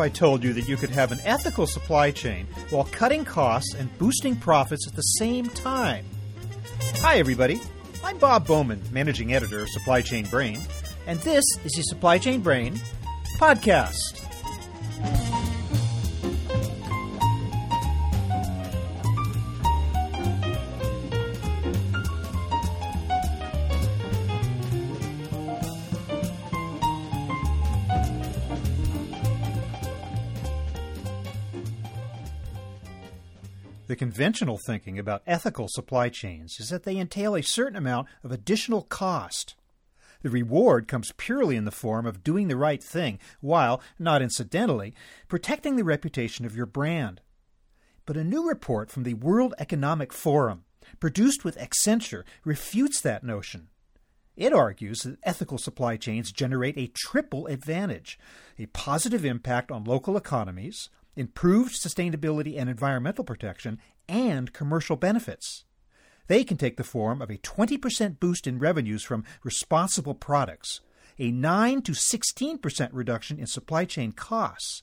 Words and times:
I 0.00 0.08
told 0.08 0.42
you 0.42 0.52
that 0.54 0.66
you 0.66 0.76
could 0.76 0.90
have 0.90 1.12
an 1.12 1.20
ethical 1.24 1.66
supply 1.66 2.10
chain 2.10 2.46
while 2.70 2.84
cutting 2.84 3.24
costs 3.24 3.74
and 3.74 3.96
boosting 3.98 4.34
profits 4.34 4.88
at 4.88 4.96
the 4.96 5.02
same 5.02 5.48
time? 5.50 6.06
Hi, 6.96 7.18
everybody. 7.18 7.60
I'm 8.02 8.16
Bob 8.16 8.46
Bowman, 8.46 8.82
managing 8.90 9.34
editor 9.34 9.60
of 9.60 9.68
Supply 9.68 10.00
Chain 10.00 10.26
Brain, 10.26 10.60
and 11.06 11.18
this 11.20 11.44
is 11.64 11.72
the 11.72 11.82
Supply 11.82 12.16
Chain 12.16 12.40
Brain 12.40 12.80
podcast. 13.38 14.20
The 33.90 33.96
conventional 33.96 34.56
thinking 34.56 35.00
about 35.00 35.24
ethical 35.26 35.66
supply 35.66 36.10
chains 36.10 36.60
is 36.60 36.68
that 36.68 36.84
they 36.84 36.96
entail 36.96 37.34
a 37.34 37.42
certain 37.42 37.74
amount 37.74 38.06
of 38.22 38.30
additional 38.30 38.82
cost. 38.82 39.56
The 40.22 40.30
reward 40.30 40.86
comes 40.86 41.10
purely 41.16 41.56
in 41.56 41.64
the 41.64 41.72
form 41.72 42.06
of 42.06 42.22
doing 42.22 42.46
the 42.46 42.56
right 42.56 42.80
thing 42.80 43.18
while, 43.40 43.82
not 43.98 44.22
incidentally, 44.22 44.94
protecting 45.26 45.74
the 45.74 45.82
reputation 45.82 46.46
of 46.46 46.54
your 46.54 46.66
brand. 46.66 47.20
But 48.06 48.16
a 48.16 48.22
new 48.22 48.48
report 48.48 48.92
from 48.92 49.02
the 49.02 49.14
World 49.14 49.54
Economic 49.58 50.12
Forum, 50.12 50.66
produced 51.00 51.44
with 51.44 51.58
Accenture, 51.58 52.22
refutes 52.44 53.00
that 53.00 53.24
notion. 53.24 53.70
It 54.36 54.52
argues 54.52 55.00
that 55.00 55.18
ethical 55.24 55.58
supply 55.58 55.96
chains 55.96 56.30
generate 56.30 56.78
a 56.78 56.92
triple 56.94 57.48
advantage 57.48 58.20
a 58.56 58.66
positive 58.66 59.24
impact 59.24 59.72
on 59.72 59.82
local 59.82 60.16
economies, 60.16 60.90
improved 61.16 61.74
sustainability 61.74 62.58
and 62.58 62.68
environmental 62.68 63.24
protection, 63.24 63.78
and 64.08 64.52
commercial 64.52 64.96
benefits. 64.96 65.64
They 66.26 66.44
can 66.44 66.56
take 66.56 66.76
the 66.76 66.84
form 66.84 67.20
of 67.20 67.30
a 67.30 67.38
20% 67.38 68.20
boost 68.20 68.46
in 68.46 68.58
revenues 68.58 69.02
from 69.02 69.24
responsible 69.42 70.14
products, 70.14 70.80
a 71.18 71.30
9 71.30 71.82
to 71.82 71.92
16% 71.92 72.90
reduction 72.92 73.38
in 73.38 73.46
supply 73.46 73.84
chain 73.84 74.12
costs, 74.12 74.82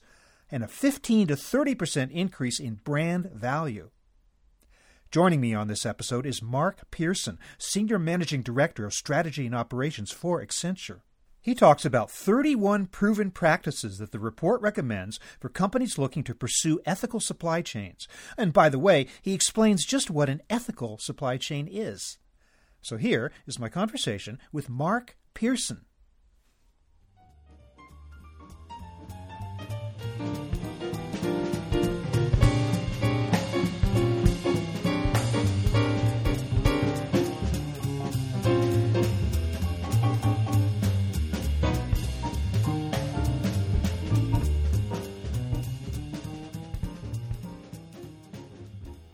and 0.50 0.62
a 0.62 0.68
15 0.68 1.28
to 1.28 1.34
30% 1.34 2.10
increase 2.10 2.60
in 2.60 2.74
brand 2.74 3.30
value. 3.32 3.90
Joining 5.10 5.40
me 5.40 5.54
on 5.54 5.68
this 5.68 5.86
episode 5.86 6.26
is 6.26 6.42
Mark 6.42 6.90
Pearson, 6.90 7.38
Senior 7.56 7.98
Managing 7.98 8.42
Director 8.42 8.84
of 8.84 8.92
Strategy 8.92 9.46
and 9.46 9.54
Operations 9.54 10.10
for 10.10 10.44
Accenture. 10.44 11.00
He 11.48 11.54
talks 11.54 11.86
about 11.86 12.10
31 12.10 12.88
proven 12.88 13.30
practices 13.30 13.96
that 13.96 14.12
the 14.12 14.18
report 14.18 14.60
recommends 14.60 15.18
for 15.40 15.48
companies 15.48 15.96
looking 15.96 16.22
to 16.24 16.34
pursue 16.34 16.78
ethical 16.84 17.20
supply 17.20 17.62
chains. 17.62 18.06
And 18.36 18.52
by 18.52 18.68
the 18.68 18.78
way, 18.78 19.06
he 19.22 19.32
explains 19.32 19.86
just 19.86 20.10
what 20.10 20.28
an 20.28 20.42
ethical 20.50 20.98
supply 20.98 21.38
chain 21.38 21.66
is. 21.66 22.18
So 22.82 22.98
here 22.98 23.32
is 23.46 23.58
my 23.58 23.70
conversation 23.70 24.38
with 24.52 24.68
Mark 24.68 25.16
Pearson. 25.32 25.86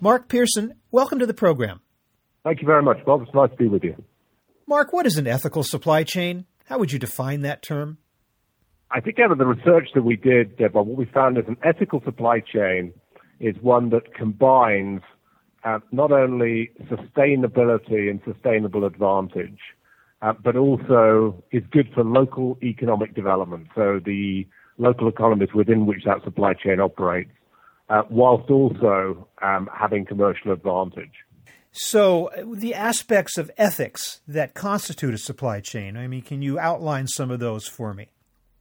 Mark 0.04 0.28
Pearson, 0.28 0.74
welcome 0.90 1.18
to 1.18 1.24
the 1.24 1.32
program. 1.32 1.80
Thank 2.42 2.60
you 2.60 2.66
very 2.66 2.82
much, 2.82 3.02
Bob. 3.06 3.22
It's 3.22 3.32
nice 3.32 3.48
to 3.48 3.56
be 3.56 3.68
with 3.68 3.82
you. 3.82 4.04
Mark, 4.66 4.92
what 4.92 5.06
is 5.06 5.16
an 5.16 5.26
ethical 5.26 5.62
supply 5.62 6.02
chain? 6.02 6.44
How 6.66 6.78
would 6.78 6.92
you 6.92 6.98
define 6.98 7.40
that 7.40 7.62
term? 7.62 7.96
I 8.90 9.00
think 9.00 9.18
out 9.18 9.32
of 9.32 9.38
the 9.38 9.46
research 9.46 9.88
that 9.94 10.02
we 10.02 10.16
did, 10.16 10.58
Bob, 10.58 10.88
what 10.88 10.98
we 10.98 11.06
found 11.06 11.38
is 11.38 11.44
an 11.48 11.56
ethical 11.64 12.02
supply 12.04 12.40
chain 12.40 12.92
is 13.40 13.56
one 13.62 13.88
that 13.90 14.14
combines 14.14 15.00
uh, 15.64 15.78
not 15.90 16.12
only 16.12 16.72
sustainability 16.82 18.10
and 18.10 18.20
sustainable 18.30 18.84
advantage, 18.84 19.58
uh, 20.20 20.34
but 20.34 20.54
also 20.54 21.42
is 21.50 21.62
good 21.70 21.88
for 21.94 22.04
local 22.04 22.58
economic 22.62 23.14
development. 23.14 23.68
So 23.74 24.00
the 24.04 24.46
local 24.76 25.08
economies 25.08 25.54
within 25.54 25.86
which 25.86 26.04
that 26.04 26.22
supply 26.24 26.52
chain 26.52 26.78
operates 26.78 27.30
whilst 28.10 28.50
also 28.50 29.28
um, 29.42 29.68
having 29.72 30.04
commercial 30.04 30.52
advantage. 30.52 31.12
So, 31.76 32.28
uh, 32.28 32.44
the 32.54 32.72
aspects 32.72 33.36
of 33.36 33.50
ethics 33.58 34.20
that 34.28 34.54
constitute 34.54 35.12
a 35.12 35.18
supply 35.18 35.58
chain, 35.58 35.96
I 35.96 36.06
mean, 36.06 36.22
can 36.22 36.40
you 36.40 36.56
outline 36.56 37.08
some 37.08 37.32
of 37.32 37.40
those 37.40 37.66
for 37.66 37.92
me? 37.92 38.10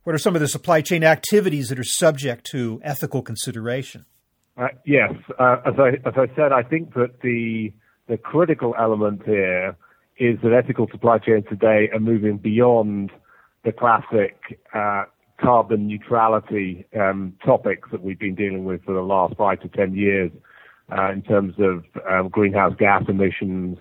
What 0.03 0.15
are 0.15 0.19
some 0.19 0.33
of 0.35 0.41
the 0.41 0.47
supply 0.47 0.81
chain 0.81 1.03
activities 1.03 1.69
that 1.69 1.79
are 1.79 1.83
subject 1.83 2.45
to 2.51 2.81
ethical 2.83 3.21
consideration? 3.21 4.05
Uh, 4.57 4.69
yes, 4.85 5.13
uh, 5.39 5.57
as 5.65 5.75
I 5.77 5.89
as 6.07 6.13
I 6.17 6.35
said, 6.35 6.51
I 6.51 6.63
think 6.63 6.93
that 6.95 7.21
the 7.21 7.71
the 8.07 8.17
critical 8.17 8.75
element 8.79 9.21
here 9.25 9.77
is 10.17 10.39
that 10.43 10.51
ethical 10.51 10.87
supply 10.91 11.19
chains 11.19 11.45
today 11.47 11.89
are 11.93 11.99
moving 11.99 12.37
beyond 12.37 13.11
the 13.63 13.71
classic 13.71 14.59
uh, 14.73 15.05
carbon 15.39 15.87
neutrality 15.87 16.85
um, 16.99 17.33
topics 17.45 17.89
that 17.91 18.03
we've 18.03 18.19
been 18.19 18.35
dealing 18.35 18.65
with 18.65 18.83
for 18.83 18.93
the 18.93 19.01
last 19.01 19.35
five 19.35 19.59
to 19.61 19.67
ten 19.69 19.93
years 19.95 20.31
uh, 20.95 21.11
in 21.11 21.21
terms 21.21 21.55
of 21.59 21.83
um, 22.09 22.29
greenhouse 22.29 22.73
gas 22.77 23.03
emissions, 23.07 23.77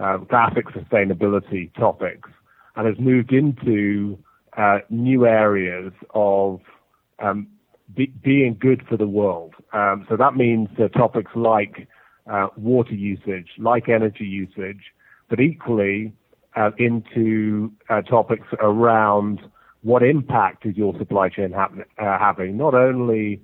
uh, 0.00 0.18
classic 0.30 0.66
sustainability 0.68 1.72
topics, 1.74 2.28
and 2.76 2.86
has 2.86 2.98
moved 2.98 3.32
into 3.32 4.18
uh, 4.56 4.78
new 4.90 5.26
areas 5.26 5.92
of 6.14 6.60
um, 7.20 7.46
be, 7.94 8.06
being 8.22 8.56
good 8.58 8.84
for 8.88 8.96
the 8.96 9.06
world. 9.06 9.54
Um, 9.72 10.06
so 10.08 10.16
that 10.16 10.36
means 10.36 10.68
topics 10.96 11.32
like 11.34 11.88
uh, 12.30 12.48
water 12.56 12.94
usage, 12.94 13.48
like 13.58 13.88
energy 13.88 14.24
usage, 14.24 14.82
but 15.28 15.40
equally 15.40 16.12
uh, 16.56 16.70
into 16.78 17.72
uh, 17.88 18.02
topics 18.02 18.46
around 18.60 19.40
what 19.82 20.02
impact 20.02 20.66
is 20.66 20.76
your 20.76 20.96
supply 20.98 21.28
chain 21.28 21.54
uh, 21.54 21.68
having? 21.98 22.56
Not 22.56 22.74
only 22.74 23.40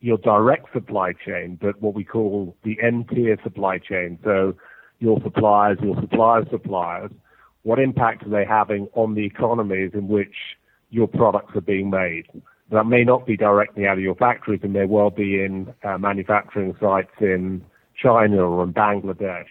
your 0.00 0.18
direct 0.18 0.72
supply 0.72 1.12
chain, 1.12 1.58
but 1.60 1.80
what 1.80 1.94
we 1.94 2.04
call 2.04 2.56
the 2.64 2.76
N-tier 2.82 3.36
supply 3.42 3.78
chain. 3.78 4.18
So 4.24 4.54
your 4.98 5.20
suppliers, 5.22 5.78
your 5.82 5.96
suppliers' 6.00 6.46
suppliers, 6.50 7.10
what 7.62 7.78
impact 7.78 8.24
are 8.26 8.30
they 8.30 8.44
having 8.44 8.88
on 8.94 9.14
the 9.14 9.24
economies 9.24 9.90
in 9.94 10.08
which 10.08 10.34
your 10.90 11.06
products 11.06 11.54
are 11.54 11.60
being 11.60 11.90
made? 11.90 12.24
That 12.70 12.84
may 12.84 13.04
not 13.04 13.26
be 13.26 13.36
directly 13.36 13.86
out 13.86 13.98
of 13.98 14.02
your 14.02 14.14
factories, 14.14 14.60
and 14.62 14.72
may 14.72 14.86
well 14.86 15.10
be 15.10 15.42
in 15.42 15.72
uh, 15.84 15.98
manufacturing 15.98 16.74
sites 16.80 17.10
in 17.20 17.64
China 18.00 18.38
or 18.48 18.64
in 18.64 18.72
Bangladesh. 18.72 19.46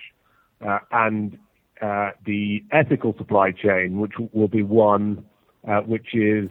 Uh, 0.66 0.79
and 0.91 1.38
uh, 1.81 2.12
the 2.25 2.63
ethical 2.72 3.13
supply 3.18 3.52
chain, 3.52 4.00
which 4.00 4.13
will 4.34 4.47
be 4.47 4.63
one 4.63 5.24
uh, 5.69 5.81
which 5.81 6.13
is 6.13 6.50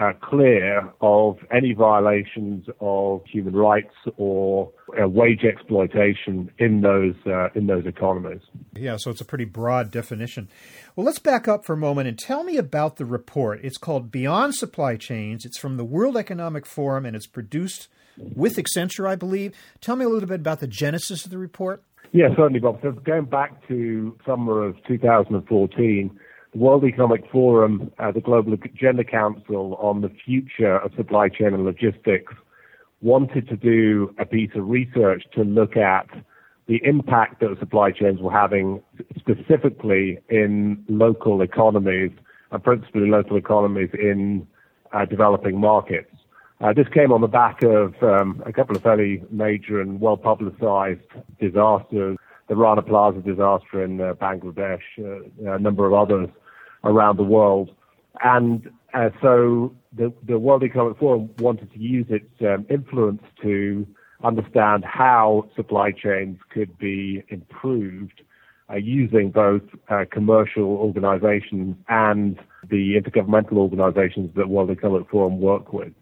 uh, 0.00 0.12
clear 0.22 0.90
of 1.02 1.36
any 1.52 1.74
violations 1.74 2.66
of 2.80 3.22
human 3.30 3.54
rights 3.54 3.94
or 4.16 4.72
uh, 5.00 5.06
wage 5.06 5.44
exploitation 5.44 6.50
in 6.58 6.80
those 6.80 7.14
uh, 7.26 7.48
in 7.54 7.66
those 7.66 7.84
economies. 7.86 8.40
Yeah, 8.74 8.96
so 8.96 9.10
it's 9.10 9.20
a 9.20 9.26
pretty 9.26 9.44
broad 9.44 9.90
definition. 9.90 10.48
Well, 10.96 11.04
let's 11.04 11.18
back 11.18 11.46
up 11.46 11.66
for 11.66 11.74
a 11.74 11.76
moment 11.76 12.08
and 12.08 12.18
tell 12.18 12.42
me 12.44 12.56
about 12.56 12.96
the 12.96 13.04
report. 13.04 13.60
It's 13.62 13.76
called 13.76 14.10
Beyond 14.10 14.54
Supply 14.54 14.96
Chains. 14.96 15.44
It's 15.44 15.58
from 15.58 15.76
the 15.76 15.84
World 15.84 16.16
Economic 16.16 16.64
Forum 16.64 17.04
and 17.04 17.14
it's 17.14 17.26
produced 17.26 17.88
with 18.16 18.56
Accenture, 18.56 19.08
I 19.08 19.16
believe. 19.16 19.54
Tell 19.80 19.96
me 19.96 20.04
a 20.04 20.08
little 20.08 20.28
bit 20.28 20.40
about 20.40 20.60
the 20.60 20.66
genesis 20.66 21.24
of 21.24 21.30
the 21.30 21.38
report. 21.38 21.82
Yeah, 22.12 22.28
certainly, 22.36 22.58
Bob. 22.58 22.80
So 22.82 22.90
going 22.90 23.26
back 23.26 23.66
to 23.68 24.18
summer 24.26 24.64
of 24.64 24.76
2014 24.88 26.18
the 26.52 26.58
World 26.58 26.84
Economic 26.84 27.30
Forum, 27.30 27.92
uh, 27.98 28.10
the 28.10 28.20
Global 28.20 28.54
Agenda 28.54 29.04
Council 29.04 29.76
on 29.80 30.00
the 30.00 30.10
future 30.24 30.78
of 30.78 30.92
supply 30.96 31.28
chain 31.28 31.54
and 31.54 31.64
logistics, 31.64 32.32
wanted 33.00 33.48
to 33.48 33.56
do 33.56 34.14
a 34.18 34.26
piece 34.26 34.50
of 34.54 34.68
research 34.68 35.24
to 35.34 35.42
look 35.42 35.76
at 35.76 36.08
the 36.66 36.80
impact 36.84 37.40
that 37.40 37.56
supply 37.58 37.90
chains 37.90 38.20
were 38.20 38.32
having 38.32 38.82
specifically 39.18 40.18
in 40.28 40.84
local 40.88 41.40
economies, 41.40 42.12
and 42.52 42.62
principally 42.62 43.08
local 43.08 43.36
economies 43.36 43.90
in 43.94 44.46
uh, 44.92 45.04
developing 45.04 45.58
markets. 45.58 46.14
Uh, 46.60 46.72
this 46.74 46.86
came 46.92 47.10
on 47.10 47.22
the 47.22 47.26
back 47.26 47.62
of 47.62 47.94
um, 48.02 48.42
a 48.44 48.52
couple 48.52 48.76
of 48.76 48.82
fairly 48.82 49.22
major 49.30 49.80
and 49.80 50.00
well 50.00 50.16
publicized 50.16 51.00
disasters 51.40 52.18
the 52.50 52.56
Rana 52.56 52.82
Plaza 52.82 53.20
disaster 53.20 53.84
in 53.84 54.00
uh, 54.00 54.14
Bangladesh, 54.14 54.80
uh, 54.98 55.52
a 55.54 55.58
number 55.60 55.86
of 55.86 55.94
others 55.94 56.28
around 56.82 57.16
the 57.16 57.22
world. 57.22 57.70
And 58.24 58.68
uh, 58.92 59.10
so 59.22 59.72
the, 59.96 60.12
the 60.26 60.36
World 60.36 60.64
Economic 60.64 60.98
Forum 60.98 61.30
wanted 61.38 61.72
to 61.72 61.78
use 61.78 62.06
its 62.10 62.28
um, 62.40 62.66
influence 62.68 63.22
to 63.42 63.86
understand 64.24 64.84
how 64.84 65.48
supply 65.54 65.92
chains 65.92 66.40
could 66.52 66.76
be 66.76 67.22
improved 67.28 68.20
uh, 68.68 68.74
using 68.74 69.30
both 69.30 69.62
uh, 69.88 70.04
commercial 70.10 70.64
organizations 70.64 71.76
and 71.88 72.36
the 72.68 73.00
intergovernmental 73.00 73.58
organizations 73.58 74.28
that 74.34 74.48
World 74.48 74.70
Economic 74.70 75.08
Forum 75.08 75.40
work 75.40 75.72
with. 75.72 75.92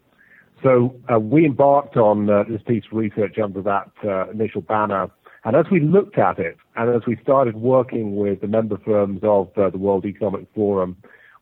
So 0.63 0.97
uh, 1.13 1.21
we 1.21 1.45
embarked 1.45 1.99
on 1.99 2.27
this 2.27 2.63
piece 2.67 2.85
of 2.91 2.97
research 2.97 3.37
under 3.39 3.61
that 3.63 3.91
initial 4.33 4.63
banner. 4.63 5.09
And 5.49 5.57
as 5.57 5.65
we 5.73 5.81
looked 5.81 6.19
at 6.19 6.39
it, 6.39 6.59
and 6.77 6.95
as 6.95 7.07
we 7.07 7.17
started 7.23 7.57
working 7.57 8.17
with 8.17 8.43
the 8.43 8.47
member 8.47 8.77
firms 8.85 9.21
of 9.23 9.49
uh, 9.57 9.71
the 9.71 9.79
World 9.79 10.05
Economic 10.05 10.47
Forum, 10.55 10.95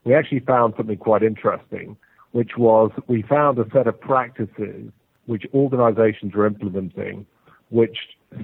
we 0.04 0.14
actually 0.14 0.38
found 0.38 0.74
something 0.76 0.96
quite 0.96 1.24
interesting, 1.24 1.96
which 2.30 2.52
was 2.56 2.92
we 3.08 3.22
found 3.22 3.58
a 3.58 3.64
set 3.74 3.88
of 3.88 4.00
practices 4.00 4.92
which 5.26 5.42
organizations 5.52 6.36
are 6.36 6.46
implementing, 6.46 7.26
which 7.70 7.98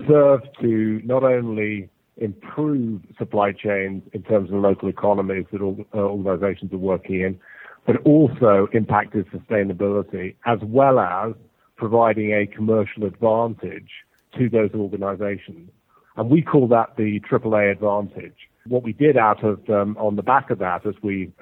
serve 0.08 0.40
to 0.60 1.00
not 1.04 1.22
only 1.22 1.88
improve 2.16 3.00
supply 3.16 3.52
chains 3.52 4.02
in 4.12 4.22
terms 4.24 4.50
of 4.50 4.56
local 4.56 4.88
economies 4.88 5.44
that 5.52 5.60
uh, 5.62 5.96
organizations 5.96 6.72
are 6.72 6.78
working 6.78 7.20
in, 7.20 7.38
but 7.86 7.98
also 7.98 8.66
impacted 8.72 9.28
sustainability 9.30 10.34
as 10.44 10.58
well 10.64 10.98
as 10.98 11.34
providing 11.76 12.32
a 12.32 12.48
commercial 12.48 13.04
advantage 13.04 13.90
to 14.38 14.48
those 14.48 14.70
organizations. 14.74 15.70
And 16.16 16.30
we 16.30 16.42
call 16.42 16.68
that 16.68 16.96
the 16.96 17.20
AAA 17.20 17.72
advantage. 17.72 18.36
What 18.66 18.82
we 18.82 18.92
did 18.92 19.16
out 19.16 19.42
of, 19.42 19.58
um, 19.70 19.96
on 19.98 20.16
the 20.16 20.22
back 20.22 20.50
of 20.50 20.58
that, 20.58 20.86
as 20.86 20.94
we 21.02 21.32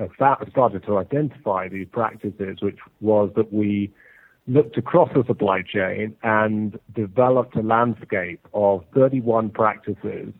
started 0.53 0.85
to 0.87 0.99
identify 0.99 1.69
these 1.69 1.87
practices, 1.91 2.59
which 2.63 2.79
was 3.01 3.31
that 3.37 3.53
we 3.53 3.93
looked 4.47 4.79
across 4.79 5.11
the 5.15 5.23
supply 5.27 5.63
chain 5.63 6.17
and 6.23 6.79
developed 6.95 7.57
a 7.57 7.63
landscape 7.63 8.47
of 8.55 8.85
31 8.95 9.51
practices 9.51 10.33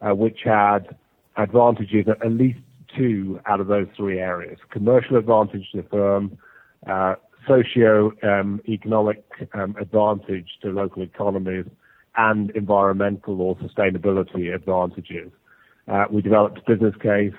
uh, 0.00 0.14
which 0.14 0.40
had 0.44 0.96
advantages 1.36 2.06
at 2.08 2.32
least 2.32 2.58
two 2.96 3.40
out 3.46 3.60
of 3.60 3.68
those 3.68 3.86
three 3.96 4.18
areas 4.18 4.58
commercial 4.70 5.16
advantage 5.16 5.66
to 5.72 5.82
the 5.82 5.88
firm, 5.88 6.36
uh, 6.86 7.14
socio 7.46 8.12
um, 8.22 8.60
um, 9.54 9.76
advantage 9.80 10.48
to 10.60 10.70
local 10.70 11.02
economies, 11.02 11.64
and 12.16 12.50
environmental 12.50 13.40
or 13.40 13.56
sustainability 13.56 14.54
advantages. 14.54 15.30
Uh, 15.88 16.04
we 16.10 16.22
developed 16.22 16.58
a 16.58 16.70
business 16.70 16.94
case, 17.02 17.34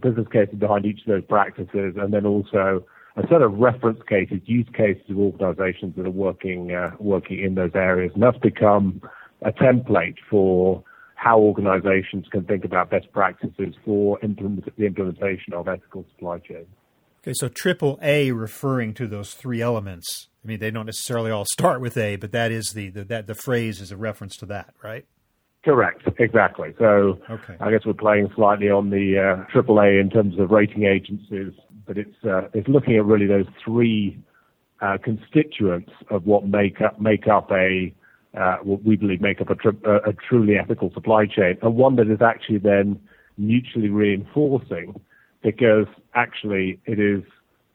business 0.00 0.26
cases 0.32 0.54
behind 0.58 0.84
each 0.84 1.00
of 1.00 1.06
those 1.06 1.24
practices, 1.24 1.94
and 1.96 2.12
then 2.12 2.26
also 2.26 2.84
a 3.16 3.22
set 3.28 3.42
of 3.42 3.54
reference 3.58 4.00
cases, 4.08 4.40
use 4.44 4.66
cases 4.74 5.02
of 5.08 5.18
organizations 5.18 5.94
that 5.96 6.06
are 6.06 6.10
working 6.10 6.72
uh, 6.72 6.90
working 6.98 7.40
in 7.42 7.54
those 7.54 7.72
areas. 7.74 8.12
And 8.14 8.22
that's 8.22 8.38
become 8.38 9.02
a 9.42 9.52
template 9.52 10.16
for 10.30 10.82
how 11.14 11.38
organizations 11.38 12.26
can 12.30 12.44
think 12.44 12.64
about 12.64 12.90
best 12.90 13.10
practices 13.12 13.74
for 13.84 14.20
implement, 14.22 14.64
the 14.76 14.86
implementation 14.86 15.52
of 15.52 15.66
ethical 15.66 16.04
supply 16.10 16.38
chains. 16.38 16.68
Okay, 17.22 17.32
so 17.34 17.48
triple 17.48 17.98
A 18.00 18.30
referring 18.32 18.94
to 18.94 19.06
those 19.06 19.34
three 19.34 19.60
elements. 19.60 20.28
I 20.44 20.48
mean, 20.48 20.60
they 20.60 20.70
don't 20.70 20.86
necessarily 20.86 21.30
all 21.30 21.44
start 21.52 21.80
with 21.80 21.96
A, 21.96 22.16
but 22.16 22.32
that 22.32 22.52
is 22.52 22.72
the, 22.74 22.90
the 22.90 23.04
that 23.04 23.26
the 23.26 23.34
phrase 23.34 23.80
is 23.80 23.90
a 23.90 23.96
reference 23.96 24.36
to 24.36 24.46
that, 24.46 24.74
right? 24.82 25.04
Correct, 25.64 26.02
exactly. 26.18 26.74
So 26.78 27.18
okay. 27.28 27.56
I 27.60 27.70
guess 27.70 27.80
we're 27.84 27.92
playing 27.92 28.30
slightly 28.36 28.70
on 28.70 28.90
the 28.90 29.18
uh, 29.18 29.52
AAA 29.52 30.00
in 30.00 30.08
terms 30.08 30.38
of 30.38 30.50
rating 30.50 30.84
agencies, 30.84 31.52
but 31.86 31.98
it's 31.98 32.24
uh, 32.24 32.48
it's 32.54 32.68
looking 32.68 32.96
at 32.96 33.04
really 33.04 33.26
those 33.26 33.46
three 33.64 34.22
uh, 34.80 34.98
constituents 35.02 35.90
of 36.10 36.24
what 36.24 36.46
make 36.46 36.80
up 36.80 37.00
make 37.00 37.26
up 37.26 37.50
a 37.50 37.92
uh, 38.38 38.58
what 38.62 38.84
we 38.84 38.94
believe 38.94 39.20
make 39.20 39.40
up 39.40 39.50
a, 39.50 39.56
tr- 39.56 39.86
a, 39.86 40.12
truly 40.28 40.56
ethical 40.56 40.92
supply 40.94 41.26
chain, 41.26 41.58
and 41.62 41.74
one 41.74 41.96
that 41.96 42.08
is 42.08 42.22
actually 42.22 42.58
then 42.58 43.00
mutually 43.36 43.88
reinforcing 43.88 44.94
because 45.42 45.86
actually 46.14 46.80
it 46.84 46.98
is 46.98 47.22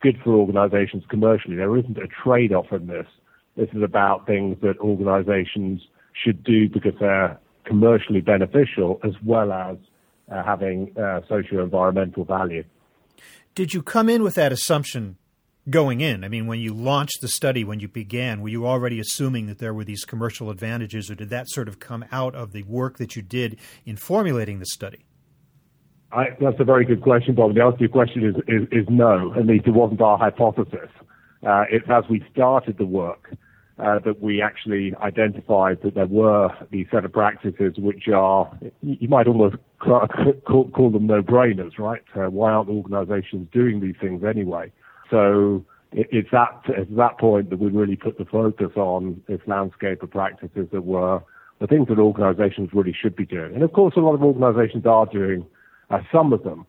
good 0.02 0.20
for 0.24 0.34
organizations 0.34 1.04
commercially. 1.10 1.56
There 1.56 1.78
isn't 1.78 1.98
a 1.98 2.08
trade 2.08 2.54
off 2.54 2.72
in 2.72 2.88
this. 2.88 3.08
This 3.56 3.70
is 3.74 3.84
about 3.84 4.26
things 4.26 4.58
that 4.62 4.78
organizations 4.80 5.82
should 6.14 6.44
do 6.44 6.70
because 6.70 6.94
they're 7.00 7.40
commercially 7.66 8.22
beneficial 8.22 9.00
as 9.04 9.14
well 9.24 9.52
as 9.52 9.78
uh, 10.32 10.44
having 10.44 10.96
uh, 10.98 11.22
socio 11.28 11.64
environmental 11.64 12.26
value. 12.26 12.64
Did 13.56 13.74
you 13.74 13.82
come 13.82 14.10
in 14.10 14.24
with 14.24 14.36
that 14.36 14.52
assumption 14.52 15.18
going 15.70 16.02
in? 16.02 16.24
I 16.24 16.28
mean, 16.28 16.48
when 16.48 16.60
you 16.60 16.74
launched 16.74 17.22
the 17.22 17.28
study, 17.28 17.64
when 17.64 17.80
you 17.80 17.88
began, 17.88 18.42
were 18.42 18.50
you 18.50 18.68
already 18.68 19.00
assuming 19.00 19.46
that 19.48 19.60
there 19.60 19.74
were 19.74 19.84
these 19.84 20.06
commercial 20.06 20.50
advantages, 20.50 21.10
or 21.10 21.16
did 21.16 21.30
that 21.30 21.50
sort 21.50 21.68
of 21.68 21.80
come 21.80 22.04
out 22.12 22.36
of 22.36 22.52
the 22.52 22.64
work 22.64 22.98
that 22.98 23.16
you 23.16 23.22
did 23.22 23.60
in 23.86 23.96
formulating 23.96 24.60
the 24.60 24.66
study? 24.66 25.06
That's 26.40 26.60
a 26.60 26.64
very 26.64 26.86
good 26.86 27.02
question, 27.02 27.36
Bob. 27.36 27.56
The 27.56 27.64
answer 27.64 27.78
to 27.78 27.84
your 27.84 27.90
question 27.90 28.44
is, 28.48 28.86
no. 28.90 29.34
At 29.36 29.46
least 29.46 29.68
it 29.68 29.72
wasn't 29.72 30.02
our 30.02 30.18
hypothesis. 30.18 30.90
Uh, 31.46 31.66
it's 31.70 31.86
as 31.90 32.04
we 32.10 32.24
started 32.32 32.78
the 32.78 32.86
work 32.86 33.36
uh, 33.80 34.00
that 34.06 34.22
we 34.22 34.42
actually 34.42 34.94
identified 35.02 35.80
that 35.84 35.96
there 35.96 36.06
were 36.06 36.50
these 36.72 36.86
set 36.92 37.04
of 37.04 37.12
practices 37.12 37.74
which 37.78 38.08
are, 38.08 38.52
you 38.82 39.08
might 39.08 39.28
almost 39.28 39.56
call, 39.80 40.90
them 40.92 41.08
no-brainers, 41.08 41.78
right? 41.80 42.04
Uh, 42.16 42.30
why 42.30 42.52
aren't 42.52 42.70
organizations 42.70 43.48
doing 43.52 43.82
these 43.82 43.96
things 44.00 44.24
anyway? 44.24 44.72
So 45.10 45.66
it's 45.92 46.30
that 46.32 46.62
it's 46.70 46.90
that 46.96 47.20
point 47.20 47.50
that 47.50 47.60
we 47.60 47.70
really 47.70 47.96
put 47.96 48.18
the 48.18 48.26
focus 48.26 48.72
on 48.76 49.22
this 49.28 49.42
landscape 49.48 50.02
of 50.02 50.12
practices 50.12 50.68
that 50.72 50.82
were 50.82 51.22
the 51.60 51.68
things 51.68 51.88
that 51.90 52.00
organizations 52.00 52.70
really 52.74 52.96
should 53.00 53.16
be 53.16 53.26
doing. 53.26 53.54
And 53.54 53.64
of 53.64 53.74
course, 53.74 53.94
a 53.98 54.00
lot 54.00 54.14
of 54.14 54.24
organizations 54.24 54.86
are 54.86 55.06
doing 55.06 55.46
uh, 55.90 56.00
some 56.12 56.34
of 56.34 56.44
them. 56.44 56.66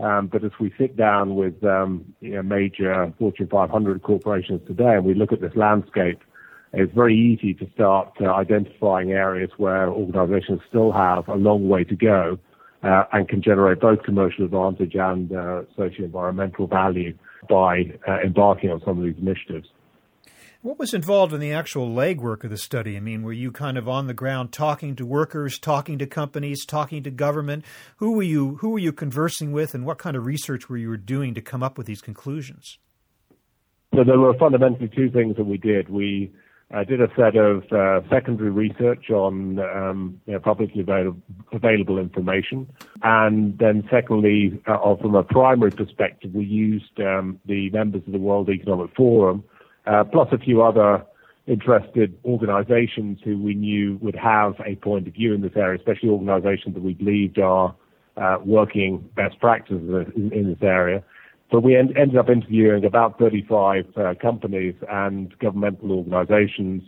Um, 0.00 0.28
but 0.28 0.44
as 0.44 0.52
we 0.60 0.72
sit 0.78 0.96
down 0.96 1.34
with 1.34 1.62
um, 1.64 2.04
you 2.20 2.34
know, 2.34 2.42
major 2.42 3.12
Fortune 3.18 3.48
500 3.48 4.02
corporations 4.02 4.60
today 4.66 4.94
and 4.94 5.04
we 5.04 5.14
look 5.14 5.32
at 5.32 5.40
this 5.40 5.56
landscape, 5.56 6.20
it's 6.72 6.92
very 6.94 7.16
easy 7.16 7.54
to 7.54 7.68
start 7.72 8.12
uh, 8.20 8.26
identifying 8.32 9.12
areas 9.12 9.50
where 9.56 9.88
organizations 9.88 10.60
still 10.68 10.92
have 10.92 11.26
a 11.28 11.34
long 11.34 11.68
way 11.68 11.82
to 11.84 11.96
go 11.96 12.38
uh, 12.82 13.04
and 13.12 13.28
can 13.28 13.42
generate 13.42 13.80
both 13.80 14.02
commercial 14.02 14.44
advantage 14.44 14.94
and 14.94 15.32
uh, 15.32 15.62
socio-environmental 15.76 16.66
value 16.66 17.16
by 17.48 17.90
uh, 18.06 18.20
embarking 18.20 18.70
on 18.70 18.80
some 18.84 18.98
of 18.98 19.04
these 19.04 19.20
initiatives. 19.20 19.68
What 20.60 20.76
was 20.76 20.92
involved 20.92 21.32
in 21.32 21.38
the 21.38 21.52
actual 21.52 21.88
legwork 21.88 22.42
of 22.42 22.50
the 22.50 22.58
study? 22.58 22.96
I 22.96 23.00
mean, 23.00 23.22
were 23.22 23.32
you 23.32 23.52
kind 23.52 23.78
of 23.78 23.88
on 23.88 24.08
the 24.08 24.14
ground 24.14 24.50
talking 24.50 24.96
to 24.96 25.06
workers, 25.06 25.56
talking 25.56 25.98
to 25.98 26.06
companies, 26.06 26.64
talking 26.66 27.04
to 27.04 27.12
government? 27.12 27.64
Who 27.98 28.16
were 28.16 28.24
you 28.24 28.56
who 28.56 28.70
were 28.70 28.80
you 28.80 28.92
conversing 28.92 29.52
with 29.52 29.72
and 29.72 29.86
what 29.86 29.98
kind 29.98 30.16
of 30.16 30.26
research 30.26 30.68
were 30.68 30.76
you 30.76 30.96
doing 30.96 31.32
to 31.34 31.40
come 31.40 31.62
up 31.62 31.78
with 31.78 31.86
these 31.86 32.00
conclusions? 32.00 32.78
So 33.94 34.02
there 34.02 34.18
were 34.18 34.36
fundamentally 34.36 34.88
two 34.88 35.10
things 35.10 35.36
that 35.36 35.44
we 35.44 35.58
did. 35.58 35.88
We 35.88 36.32
uh, 36.74 36.82
did 36.82 37.00
a 37.00 37.08
set 37.16 37.36
of 37.36 37.62
uh, 37.72 38.00
secondary 38.10 38.50
research 38.50 39.10
on 39.10 39.60
um, 39.60 40.20
you 40.26 40.32
know, 40.32 40.40
publicly 40.40 40.80
available, 40.80 41.98
information. 41.98 42.68
And 43.02 43.56
then 43.58 43.84
secondly, 43.90 44.60
uh, 44.66 44.96
from 44.96 45.14
a 45.14 45.22
primary 45.22 45.70
perspective, 45.70 46.32
we 46.34 46.44
used 46.44 46.98
um, 46.98 47.38
the 47.46 47.70
members 47.70 48.02
of 48.06 48.12
the 48.12 48.18
World 48.18 48.50
Economic 48.50 48.94
Forum, 48.96 49.44
plus 50.10 50.28
a 50.32 50.38
few 50.38 50.62
other 50.62 51.04
interested 51.48 52.16
organizations 52.24 53.18
who 53.24 53.38
we 53.42 53.54
knew 53.54 53.98
would 54.02 54.14
have 54.14 54.54
a 54.66 54.76
point 54.76 55.08
of 55.08 55.14
view 55.14 55.34
in 55.34 55.40
this 55.40 55.56
area, 55.56 55.78
especially 55.78 56.10
organizations 56.10 56.74
that 56.74 56.82
we 56.82 56.92
believed 56.92 57.38
are 57.38 57.74
uh, 58.18 58.36
working 58.44 59.08
best 59.16 59.40
practices 59.40 60.06
in, 60.14 60.32
in 60.32 60.48
this 60.50 60.62
area. 60.62 61.02
But 61.50 61.62
we 61.62 61.76
en- 61.76 61.96
ended 61.96 62.18
up 62.18 62.28
interviewing 62.28 62.84
about 62.84 63.18
35 63.18 63.86
uh, 63.96 64.14
companies 64.20 64.74
and 64.90 65.36
governmental 65.38 65.92
organizations 65.92 66.82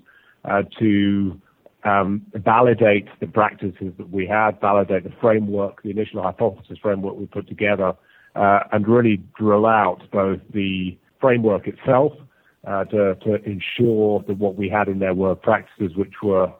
uh, 0.45 0.63
to 0.79 1.41
um, 1.85 2.23
validate 2.35 3.09
the 3.21 3.27
practices 3.27 3.95
that 3.97 4.11
we 4.11 4.27
had, 4.27 4.61
validate 4.61 5.05
the 5.05 5.13
framework, 5.21 5.83
the 5.83 5.91
initial 5.91 6.23
hypothesis 6.23 6.77
framework 6.83 7.17
we 7.17 7.25
put 7.25 7.49
together, 7.49 7.95
uh, 8.37 8.61
and 8.73 8.87
really 8.87 9.23
drill 9.39 9.65
out 9.65 10.03
both 10.13 10.41
the 10.53 10.99
framework 11.19 11.67
itself 11.67 12.13
uh, 12.13 12.25
to, 12.65 13.17
to 13.23 13.35
ensure 13.45 14.23
that 14.27 14.39
what 14.39 14.57
we 14.57 14.69
had 14.69 14.89
in 14.89 14.99
there 14.99 15.15
were 15.15 15.35
practices 15.35 15.97
which 15.97 16.15
were 16.23 16.53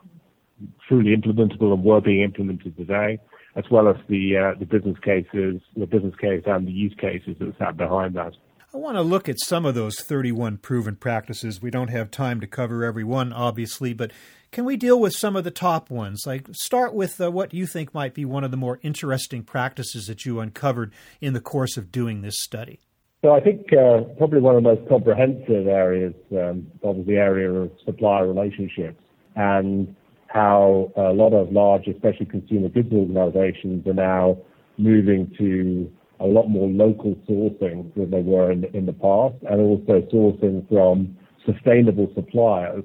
truly 0.89 1.17
implementable 1.17 1.73
and 1.73 1.85
were 1.85 2.01
being 2.01 2.23
implemented 2.23 2.77
today, 2.77 3.19
as 3.57 3.65
well 3.71 3.89
as 3.89 3.97
the 4.09 4.37
uh, 4.37 4.59
the 4.59 4.67
business 4.67 4.99
cases, 5.03 5.61
the 5.77 5.87
business 5.87 6.15
case 6.21 6.43
and 6.47 6.67
the 6.67 6.73
use 6.73 6.95
cases 6.99 7.37
that 7.39 7.55
sat 7.59 7.77
behind 7.77 8.15
that. 8.15 8.33
I 8.73 8.77
want 8.77 8.97
to 8.97 9.03
look 9.03 9.29
at 9.29 9.41
some 9.41 9.67
of 9.67 9.75
those 9.75 10.01
31 10.01 10.59
proven 10.59 10.95
practices. 10.95 11.61
We 11.61 11.73
don't 11.73 11.91
have 11.91 12.09
time 12.09 12.41
to 12.41 12.47
cover 12.47 12.85
every 12.85 13.03
one, 13.03 13.33
obviously, 13.33 13.93
but 13.95 14.13
can 14.53 14.65
we 14.65 14.77
deal 14.77 15.01
with 15.01 15.13
some 15.13 15.35
of 15.35 15.43
the 15.43 15.51
top 15.51 15.91
ones? 15.91 16.23
Like, 16.25 16.47
start 16.53 16.95
with 16.95 17.21
uh, 17.21 17.33
what 17.33 17.53
you 17.53 17.67
think 17.67 17.93
might 17.93 18.15
be 18.15 18.25
one 18.25 18.45
of 18.45 18.53
the 18.53 18.57
more 18.57 18.79
interesting 18.83 19.43
practices 19.43 20.07
that 20.07 20.25
you 20.25 20.39
uncovered 20.39 20.93
in 21.21 21.33
the 21.33 21.41
course 21.41 21.77
of 21.77 21.91
doing 21.91 22.23
this 22.23 22.37
study. 22.39 22.79
So 23.23 23.33
I 23.33 23.41
think 23.41 23.71
uh, 23.73 24.01
probably 24.17 24.41
one 24.41 24.57
of 24.57 24.63
the 24.63 24.75
most 24.75 24.89
comprehensive 24.89 25.67
areas 25.67 26.15
um, 26.33 26.67
of 26.83 27.05
the 27.05 27.17
area 27.17 27.51
of 27.51 27.71
supplier 27.85 28.27
relationships 28.27 29.03
and 29.37 29.95
how 30.29 30.91
a 30.97 31.13
lot 31.13 31.35
of 31.35 31.53
large, 31.53 31.87
especially 31.87 32.27
consumer 32.27 32.69
goods 32.71 32.93
organizations 32.93 33.87
are 33.87 33.93
now 33.93 34.39
moving 34.79 35.31
to 35.37 35.91
a 36.21 36.27
lot 36.27 36.49
more 36.49 36.69
local 36.69 37.15
sourcing 37.29 37.93
than 37.95 38.11
they 38.11 38.23
were 38.23 38.53
in, 38.53 38.65
in 38.73 38.87
the 38.87 38.93
past 38.93 39.35
and 39.51 39.61
also 39.61 40.01
sourcing 40.13 40.67
from 40.69 41.15
sustainable 41.45 42.11
suppliers 42.15 42.85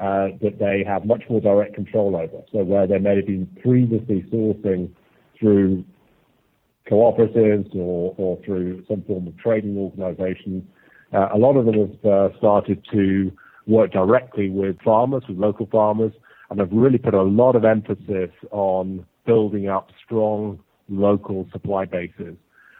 uh, 0.00 0.28
that 0.42 0.58
they 0.58 0.84
have 0.86 1.06
much 1.06 1.22
more 1.30 1.40
direct 1.40 1.74
control 1.74 2.16
over. 2.16 2.42
So 2.52 2.64
where 2.64 2.86
they 2.86 2.98
may 2.98 3.16
have 3.16 3.26
been 3.26 3.46
previously 3.62 4.26
sourcing 4.32 4.90
through 5.38 5.84
cooperatives 6.90 7.74
or, 7.74 8.14
or 8.18 8.38
through 8.44 8.84
some 8.88 9.02
form 9.02 9.26
of 9.28 9.36
trading 9.38 9.76
organization. 9.76 10.66
uh, 11.12 11.28
a 11.34 11.38
lot 11.38 11.56
of 11.56 11.66
them 11.66 11.74
have 11.74 12.04
uh, 12.04 12.36
started 12.38 12.84
to 12.92 13.30
work 13.66 13.92
directly 13.92 14.50
with 14.50 14.76
farmers, 14.82 15.22
with 15.28 15.38
local 15.38 15.66
farmers, 15.66 16.12
and 16.50 16.58
have 16.58 16.70
really 16.72 16.98
put 16.98 17.14
a 17.14 17.22
lot 17.22 17.54
of 17.54 17.64
emphasis 17.64 18.30
on 18.50 19.06
building 19.26 19.68
up 19.68 19.90
strong 20.04 20.58
local 20.88 21.48
supply 21.52 21.84
bases. 21.84 22.36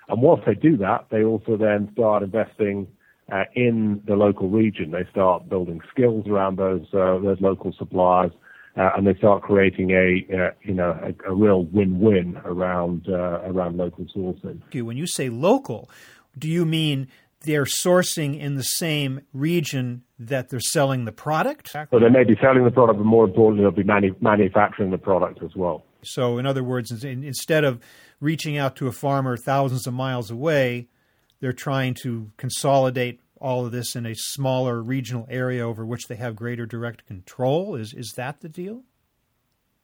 And 0.09 0.23
whilst 0.23 0.45
they 0.45 0.55
do 0.55 0.77
that, 0.79 1.07
they 1.11 1.23
also 1.23 1.57
then 1.57 1.89
start 1.93 2.25
investing 2.25 2.89
uh, 3.33 3.45
in 3.55 4.03
the 4.07 4.15
local 4.15 4.49
region. 4.49 4.91
They 4.91 5.07
start 5.11 5.49
building 5.49 5.81
skills 5.93 6.27
around 6.27 6.59
those 6.59 6.87
uh, 6.93 7.19
those 7.19 7.41
local 7.41 7.73
suppliers, 7.79 8.33
uh, 8.81 8.91
and 8.97 9.07
they 9.07 9.15
start 9.15 9.43
creating 9.43 9.91
a 9.91 10.25
uh, 10.35 10.51
you 10.63 10.73
know 10.73 10.99
a, 11.03 11.31
a, 11.31 11.35
real 11.35 11.65
win-win 11.65 12.41
around 12.45 13.07
uh, 13.09 13.41
around 13.45 13.77
local 13.77 14.07
sourcing. 14.17 14.61
When 14.83 14.97
you 14.97 15.07
say 15.07 15.29
local, 15.29 15.91
do 16.39 16.49
you 16.49 16.65
mean 16.65 17.09
they're 17.43 17.65
sourcing 17.65 18.39
in 18.39 18.55
the 18.55 18.63
same 18.63 19.21
region 19.35 20.05
that 20.19 20.49
they're 20.49 20.61
selling 20.61 21.05
the 21.05 21.13
product? 21.13 21.73
So 21.73 21.99
they 21.99 22.09
may 22.09 22.25
be 22.25 22.37
selling 22.41 22.65
the 22.65 22.71
product, 22.71 22.99
but 22.99 23.05
more 23.05 23.27
importantly, 23.27 23.65
they'll 23.65 23.71
be 23.71 23.83
manu- 23.83 24.17
manufacturing 24.21 24.91
the 24.91 24.99
product 24.99 25.43
as 25.43 25.55
well. 25.55 25.85
So, 26.03 26.39
in 26.39 26.47
other 26.47 26.65
words, 26.65 27.05
instead 27.05 27.65
of 27.65 27.81
reaching 28.19 28.57
out 28.57 28.77
to 28.77 28.89
a 28.89 28.93
farmer 28.93 29.37
thousands 29.37 29.87
of 29.87 29.93
miles 29.93 30.31
away, 30.31 30.89
they're 31.41 31.53
trying 31.53 31.95
to 32.03 32.31
consolidate 32.39 33.21
all 33.41 33.67
of 33.67 33.73
this 33.73 33.97
in 33.97 34.07
a 34.07 34.15
smaller 34.15 34.83
regional 34.83 35.27
area 35.31 35.67
over 35.67 35.85
which 35.85 36.07
they 36.09 36.17
have 36.17 36.37
greater 36.37 36.67
direct 36.67 37.07
control. 37.07 37.75
Is 37.75 37.95
is 37.95 38.13
that 38.17 38.41
the 38.41 38.49
deal? 38.49 38.83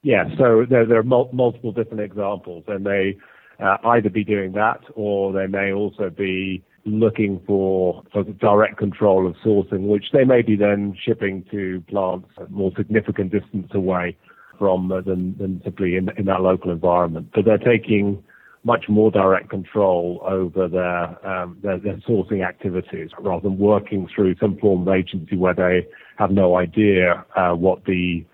Yeah. 0.03 0.25
So 0.39 0.65
there, 0.69 0.87
there 0.87 0.99
are 0.99 1.03
mul- 1.03 1.31
multiple 1.33 1.73
different 1.73 2.01
examples, 2.01 2.65
and 2.69 2.87
they 2.87 3.17
uh, 3.59 3.79
either 3.85 4.11
be 4.11 4.25
doing 4.25 4.53
that, 4.53 4.81
or 4.95 5.33
they 5.33 5.47
may 5.47 5.73
also 5.73 6.11
be 6.11 6.63
looking 6.85 7.41
for, 7.47 8.03
for 8.13 8.23
direct 8.23 8.77
control 8.77 9.27
of 9.27 9.35
sourcing, 9.45 9.89
which 9.89 10.07
they 10.13 10.25
may 10.25 10.43
be 10.43 10.55
then 10.55 10.97
shipping 11.05 11.45
to 11.51 11.83
plants 11.89 12.29
more 12.51 12.71
significant 12.77 13.33
distance 13.33 13.69
away 13.75 14.17
from 14.59 14.93
uh, 14.93 15.01
than, 15.01 15.37
than 15.39 15.61
simply 15.65 15.97
in, 15.97 16.09
in 16.17 16.27
that 16.27 16.41
local 16.41 16.71
environment. 16.71 17.29
But 17.35 17.45
they're 17.45 17.59
taking 17.59 18.23
much 18.67 18.87
more 18.89 19.13
direct 19.13 19.49
control 19.49 20.21
over 20.27 20.67
their, 20.67 21.27
um, 21.27 21.57
their, 21.63 21.79
their 21.79 21.97
sourcing 21.99 22.45
activities 22.47 23.11
rather 23.21 23.43
than 23.43 23.57
working 23.59 24.09
through 24.13 24.35
some 24.41 24.59
form 24.59 24.87
of 24.87 24.93
agency 24.93 25.37
where 25.37 25.55
they 25.55 25.87
have 26.19 26.33
no 26.33 26.57
idea 26.57 27.25
uh, 27.37 27.53
what 27.53 27.85
the 27.85 28.25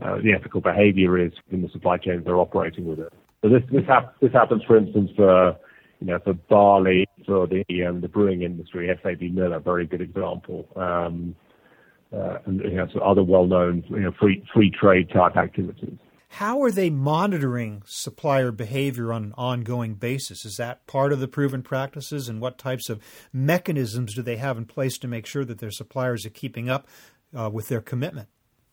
uh, 0.00 0.16
the 0.22 0.32
ethical 0.32 0.60
behavior 0.60 1.18
is 1.18 1.32
in 1.50 1.60
the 1.60 1.68
supply 1.70 1.96
chains 1.96 2.24
they're 2.24 2.36
operating 2.36 2.86
with 2.86 3.00
it. 3.00 3.12
So 3.42 3.48
this 3.48 3.62
this, 3.72 3.84
hap- 3.88 4.14
this 4.20 4.32
happens, 4.32 4.62
for 4.64 4.76
instance, 4.76 5.10
for 5.16 5.56
you 6.00 6.06
know 6.06 6.18
for 6.22 6.34
barley, 6.34 7.08
for 7.26 7.48
the 7.48 7.64
um, 7.84 8.00
the 8.00 8.08
brewing 8.08 8.42
industry. 8.42 8.88
SABMiller, 9.02 9.64
very 9.64 9.86
good 9.86 10.00
example. 10.00 10.68
Um, 10.76 11.34
uh, 12.12 12.38
and 12.46 12.60
you 12.60 12.76
know, 12.76 12.86
so 12.92 13.00
other 13.00 13.22
well-known 13.24 13.84
you 13.88 14.00
know, 14.00 14.12
free 14.20 14.44
free 14.54 14.70
trade 14.70 15.10
type 15.10 15.36
activities. 15.36 15.98
How 16.28 16.62
are 16.62 16.70
they 16.70 16.88
monitoring 16.88 17.82
supplier 17.84 18.52
behavior 18.52 19.12
on 19.12 19.24
an 19.24 19.34
ongoing 19.36 19.94
basis? 19.94 20.44
Is 20.44 20.56
that 20.58 20.86
part 20.86 21.12
of 21.12 21.18
the 21.18 21.26
proven 21.26 21.62
practices? 21.62 22.28
And 22.28 22.40
what 22.40 22.58
types 22.58 22.88
of 22.88 23.00
mechanisms 23.32 24.14
do 24.14 24.22
they 24.22 24.36
have 24.36 24.56
in 24.56 24.64
place 24.64 24.98
to 24.98 25.08
make 25.08 25.26
sure 25.26 25.44
that 25.44 25.58
their 25.58 25.72
suppliers 25.72 26.24
are 26.24 26.30
keeping 26.30 26.70
up 26.70 26.86
uh, 27.36 27.50
with 27.52 27.68
their 27.68 27.80
commitment? 27.80 28.28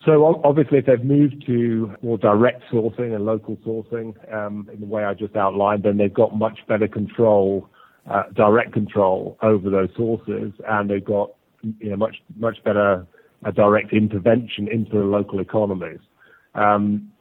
So 0.06 0.40
obviously, 0.44 0.78
if 0.78 0.86
they've 0.86 1.04
moved 1.04 1.44
to 1.48 1.96
more 2.04 2.20
direct 2.20 2.62
sourcing 2.72 3.16
and 3.16 3.26
local 3.26 3.58
sourcing 3.58 4.14
um, 4.32 4.70
in 4.72 4.80
the 4.80 4.86
way 4.86 5.04
I 5.04 5.16
just 5.16 5.36
outlined, 5.36 5.82
then 5.82 5.98
they've 5.98 6.14
got 6.14 6.38
much 6.38 6.60
better 6.68 6.88
control, 6.88 7.68
uh, 8.08 8.24
direct 8.36 8.74
control 8.74 9.40
over 9.42 9.72
those 9.72 9.90
sources, 9.98 10.52
and 10.68 10.92
they've 10.92 11.04
got 11.04 11.32
you 11.80 11.90
know 11.90 11.96
much 11.96 12.18
much 12.36 12.64
better 12.64 13.08
uh, 13.44 13.52
direct 13.52 13.94
intervention 13.94 14.68
into 14.68 14.92
the 14.92 15.06
local 15.06 15.40
economies 15.40 16.02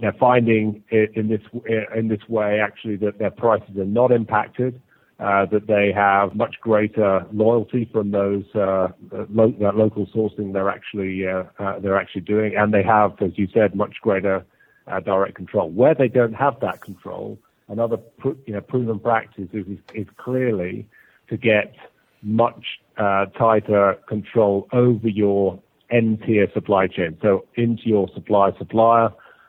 they're 0.00 0.16
finding 0.18 0.82
in 0.90 1.28
this 1.28 1.40
in 1.94 2.08
this 2.08 2.28
way 2.28 2.60
actually 2.60 2.96
that 2.96 3.18
their 3.18 3.30
prices 3.30 3.76
are 3.76 3.84
not 3.84 4.12
impacted, 4.12 4.80
uh, 5.18 5.46
that 5.46 5.66
they 5.66 5.92
have 5.92 6.34
much 6.34 6.56
greater 6.60 7.26
loyalty 7.32 7.88
from 7.92 8.10
those 8.10 8.44
uh, 8.54 8.88
lo- 9.30 9.54
that 9.60 9.76
local 9.76 10.06
sourcing 10.06 10.52
they're 10.52 10.70
actually 10.70 11.26
uh, 11.26 11.44
uh, 11.58 11.78
they're 11.80 11.98
actually 11.98 12.20
doing, 12.22 12.54
and 12.56 12.72
they 12.72 12.82
have, 12.82 13.12
as 13.20 13.32
you 13.36 13.48
said, 13.52 13.74
much 13.74 13.96
greater 14.02 14.44
uh, 14.86 15.00
direct 15.00 15.34
control. 15.34 15.70
Where 15.70 15.94
they 15.94 16.08
don't 16.08 16.34
have 16.34 16.60
that 16.60 16.80
control, 16.80 17.38
another 17.68 17.96
pr- 17.96 18.40
you 18.46 18.54
know, 18.54 18.60
proven 18.60 18.98
practice 18.98 19.48
is, 19.52 19.66
is 19.94 20.06
clearly 20.16 20.86
to 21.28 21.36
get 21.36 21.74
much 22.22 22.64
uh, 22.96 23.26
tighter 23.26 23.96
control 24.08 24.68
over 24.72 25.08
your 25.08 25.60
N-tier 25.90 26.48
supply 26.52 26.86
chain. 26.86 27.16
So 27.22 27.46
into 27.54 27.84
your 27.84 28.08
supplier 28.14 28.52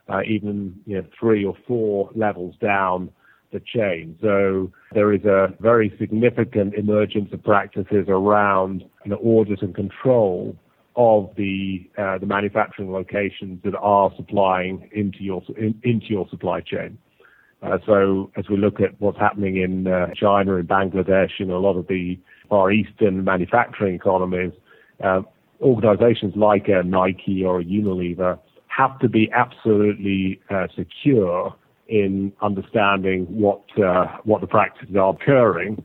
uh, 0.10 0.22
even 0.28 0.80
you 0.86 0.98
know, 0.98 1.08
three 1.20 1.44
or 1.46 1.56
four 1.68 2.10
levels 2.16 2.56
down 2.62 3.10
the 3.52 3.60
chain. 3.60 4.18
So 4.22 4.72
there 4.94 5.14
is 5.14 5.24
a 5.26 5.54
very 5.60 5.94
significant 6.00 6.74
emergence 6.76 7.32
of 7.32 7.44
practices 7.44 8.06
around 8.08 8.84
know, 9.06 9.18
audit 9.18 9.62
and 9.62 9.74
control 9.74 10.56
of 10.96 11.30
the 11.36 11.90
uh, 11.98 12.18
the 12.18 12.26
manufacturing 12.26 12.92
locations 12.92 13.62
that 13.64 13.76
are 13.76 14.12
supplying 14.16 14.90
into 14.94 15.24
your 15.24 15.42
in, 15.58 15.80
into 15.84 16.08
your 16.08 16.28
supply 16.30 16.62
chain. 16.62 16.98
Uh, 17.62 17.78
so 17.86 18.32
as 18.38 18.48
we 18.50 18.58
look 18.58 18.80
at 18.80 19.00
what's 19.00 19.18
happening 19.18 19.58
in 19.58 19.88
uh, 19.88 20.08
China 20.16 20.56
and 20.58 20.68
Bangladesh 20.68 21.32
and 21.40 21.52
a 21.52 21.58
lot 21.58 21.78
of 21.78 21.88
the 21.88 22.20
Far 22.50 22.72
Eastern 22.72 23.24
manufacturing 23.24 23.96
economies, 23.96 24.52
uh, 25.04 25.22
organizations 25.62 26.36
like 26.36 26.68
a 26.68 26.84
Nike 26.84 27.44
or 27.44 27.60
a 27.60 27.64
Unilever 27.64 28.40
have 28.76 29.00
to 29.00 29.10
be 29.10 29.32
absolutely 29.32 30.40
uh, 30.50 30.68
secure 30.76 31.56
in 31.88 32.34
understanding 32.42 33.26
what 33.30 33.62
uh, 33.84 34.06
what 34.24 34.42
the 34.42 34.48
practices 34.48 34.96
are 34.96 35.14
occurring 35.14 35.84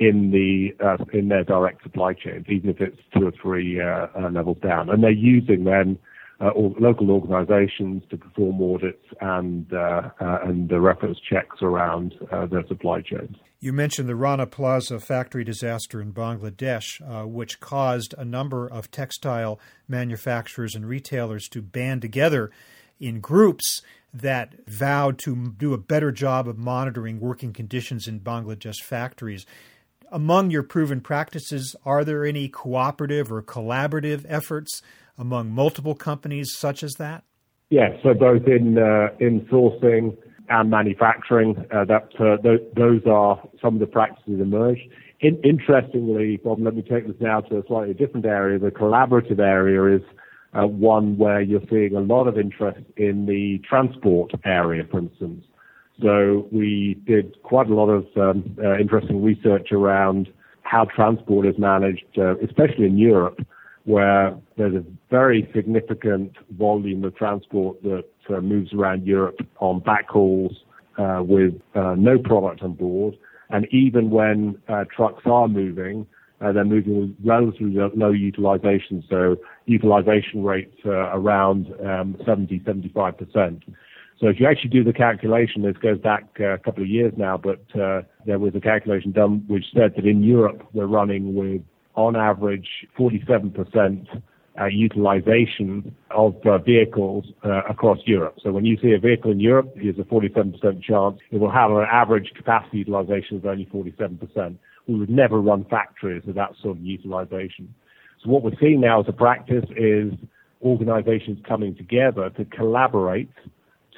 in 0.00 0.30
the 0.30 0.74
uh, 0.84 1.02
in 1.12 1.28
their 1.28 1.44
direct 1.44 1.82
supply 1.82 2.12
chains, 2.12 2.46
even 2.48 2.70
if 2.70 2.80
it's 2.80 2.98
two 3.16 3.26
or 3.26 3.32
three 3.40 3.80
uh, 3.80 4.06
uh, 4.18 4.30
levels 4.30 4.58
down. 4.62 4.90
And 4.90 5.02
they're 5.02 5.10
using 5.10 5.64
then 5.64 5.98
uh, 6.40 6.50
local 6.78 7.10
organisations 7.10 8.02
to 8.10 8.16
perform 8.16 8.62
audits 8.62 9.04
and 9.20 9.66
and 9.70 10.68
the 10.68 10.80
reference 10.80 11.18
checks 11.20 11.62
around 11.62 12.14
their 12.50 12.66
supply 12.68 13.00
chains. 13.00 13.36
You 13.60 13.72
mentioned 13.72 14.08
the 14.08 14.14
Rana 14.14 14.46
Plaza 14.46 15.00
factory 15.00 15.42
disaster 15.42 16.00
in 16.00 16.12
Bangladesh, 16.12 17.00
uh, 17.02 17.26
which 17.26 17.58
caused 17.58 18.14
a 18.16 18.24
number 18.24 18.68
of 18.68 18.92
textile 18.92 19.58
manufacturers 19.88 20.76
and 20.76 20.86
retailers 20.86 21.48
to 21.48 21.60
band 21.60 22.02
together 22.02 22.52
in 23.00 23.18
groups 23.18 23.82
that 24.14 24.54
vowed 24.68 25.18
to 25.18 25.54
do 25.58 25.74
a 25.74 25.78
better 25.78 26.12
job 26.12 26.46
of 26.46 26.56
monitoring 26.56 27.18
working 27.18 27.52
conditions 27.52 28.06
in 28.06 28.20
Bangladesh 28.20 28.80
factories. 28.80 29.44
Among 30.12 30.52
your 30.52 30.62
proven 30.62 31.00
practices, 31.00 31.74
are 31.84 32.04
there 32.04 32.24
any 32.24 32.48
cooperative 32.48 33.32
or 33.32 33.42
collaborative 33.42 34.24
efforts 34.28 34.82
among 35.18 35.50
multiple 35.50 35.94
companies 35.94 36.54
such 36.56 36.82
as 36.82 36.94
that? 36.94 37.24
Yes, 37.70 37.92
so 38.02 38.14
both 38.14 38.46
in 38.46 38.78
uh, 38.78 39.08
in 39.20 39.42
sourcing 39.52 40.16
and 40.48 40.70
manufacturing. 40.70 41.56
Uh, 41.70 41.84
that 41.84 42.08
uh, 42.18 42.40
th- 42.42 42.62
those 42.74 43.02
are 43.06 43.42
some 43.60 43.74
of 43.74 43.80
the 43.80 43.86
practices 43.86 44.40
emerged. 44.40 44.82
In- 45.20 45.40
interestingly, 45.44 46.38
Bob, 46.38 46.60
let 46.60 46.74
me 46.74 46.82
take 46.82 47.06
this 47.06 47.16
now 47.20 47.40
to 47.42 47.58
a 47.58 47.62
slightly 47.66 47.94
different 47.94 48.24
area. 48.24 48.58
The 48.58 48.70
collaborative 48.70 49.38
area 49.38 49.96
is 49.96 50.02
uh, 50.54 50.66
one 50.66 51.18
where 51.18 51.40
you're 51.40 51.60
seeing 51.68 51.94
a 51.94 52.00
lot 52.00 52.26
of 52.26 52.38
interest 52.38 52.80
in 52.96 53.26
the 53.26 53.60
transport 53.68 54.30
area, 54.44 54.84
for 54.90 54.98
instance. 54.98 55.44
So 56.00 56.48
we 56.52 57.00
did 57.06 57.42
quite 57.42 57.68
a 57.68 57.74
lot 57.74 57.88
of 57.88 58.06
um, 58.16 58.56
uh, 58.62 58.78
interesting 58.78 59.22
research 59.22 59.72
around 59.72 60.28
how 60.62 60.84
transport 60.84 61.46
is 61.46 61.58
managed, 61.58 62.18
uh, 62.18 62.36
especially 62.38 62.86
in 62.86 62.96
Europe, 62.98 63.40
where 63.88 64.36
there's 64.58 64.74
a 64.74 64.84
very 65.10 65.50
significant 65.54 66.32
volume 66.58 67.02
of 67.04 67.16
transport 67.16 67.82
that 67.82 68.04
uh, 68.28 68.38
moves 68.42 68.74
around 68.74 69.06
Europe 69.06 69.38
on 69.60 69.80
backhauls 69.80 70.54
uh, 70.98 71.22
with 71.22 71.54
uh, 71.74 71.94
no 71.96 72.18
product 72.18 72.62
on 72.62 72.74
board. 72.74 73.16
And 73.48 73.66
even 73.72 74.10
when 74.10 74.60
uh, 74.68 74.84
trucks 74.94 75.22
are 75.24 75.48
moving, 75.48 76.06
uh, 76.42 76.52
they're 76.52 76.66
moving 76.66 77.00
with 77.00 77.16
relatively 77.24 77.80
low 77.96 78.10
utilization, 78.10 79.02
so 79.08 79.36
utilization 79.64 80.44
rates 80.44 80.76
around 80.84 81.68
um, 81.82 82.14
70, 82.26 82.60
75%. 82.60 83.62
So 84.20 84.26
if 84.26 84.38
you 84.38 84.46
actually 84.46 84.70
do 84.70 84.84
the 84.84 84.92
calculation, 84.92 85.62
this 85.62 85.78
goes 85.78 85.98
back 85.98 86.24
a 86.40 86.58
couple 86.58 86.82
of 86.82 86.90
years 86.90 87.14
now, 87.16 87.38
but 87.38 87.64
uh, 87.80 88.02
there 88.26 88.38
was 88.38 88.54
a 88.54 88.60
calculation 88.60 89.12
done 89.12 89.44
which 89.48 89.64
said 89.72 89.94
that 89.96 90.04
in 90.04 90.22
Europe 90.22 90.62
we're 90.74 90.86
running 90.86 91.34
with, 91.34 91.62
on 91.98 92.14
average, 92.14 92.68
47% 92.98 94.06
uh, 94.60 94.66
utilization 94.66 95.94
of 96.12 96.34
uh, 96.46 96.58
vehicles 96.58 97.24
uh, 97.44 97.62
across 97.68 97.98
Europe. 98.06 98.36
So 98.42 98.52
when 98.52 98.64
you 98.64 98.78
see 98.80 98.92
a 98.92 98.98
vehicle 99.00 99.32
in 99.32 99.40
Europe, 99.40 99.74
there's 99.74 99.98
a 99.98 100.02
47% 100.02 100.82
chance 100.82 101.18
it 101.30 101.38
will 101.38 101.50
have 101.50 101.70
an 101.72 101.86
average 101.90 102.30
capacity 102.36 102.78
utilization 102.78 103.36
of 103.36 103.46
only 103.46 103.66
47%. 103.66 104.56
We 104.86 104.94
would 104.94 105.10
never 105.10 105.40
run 105.40 105.64
factories 105.68 106.22
with 106.24 106.36
that 106.36 106.52
sort 106.62 106.76
of 106.78 106.82
utilization. 106.82 107.74
So 108.22 108.30
what 108.30 108.42
we're 108.42 108.58
seeing 108.60 108.80
now 108.80 109.00
as 109.00 109.06
a 109.08 109.12
practice 109.12 109.64
is 109.76 110.12
organizations 110.62 111.38
coming 111.46 111.74
together 111.74 112.30
to 112.30 112.44
collaborate 112.44 113.30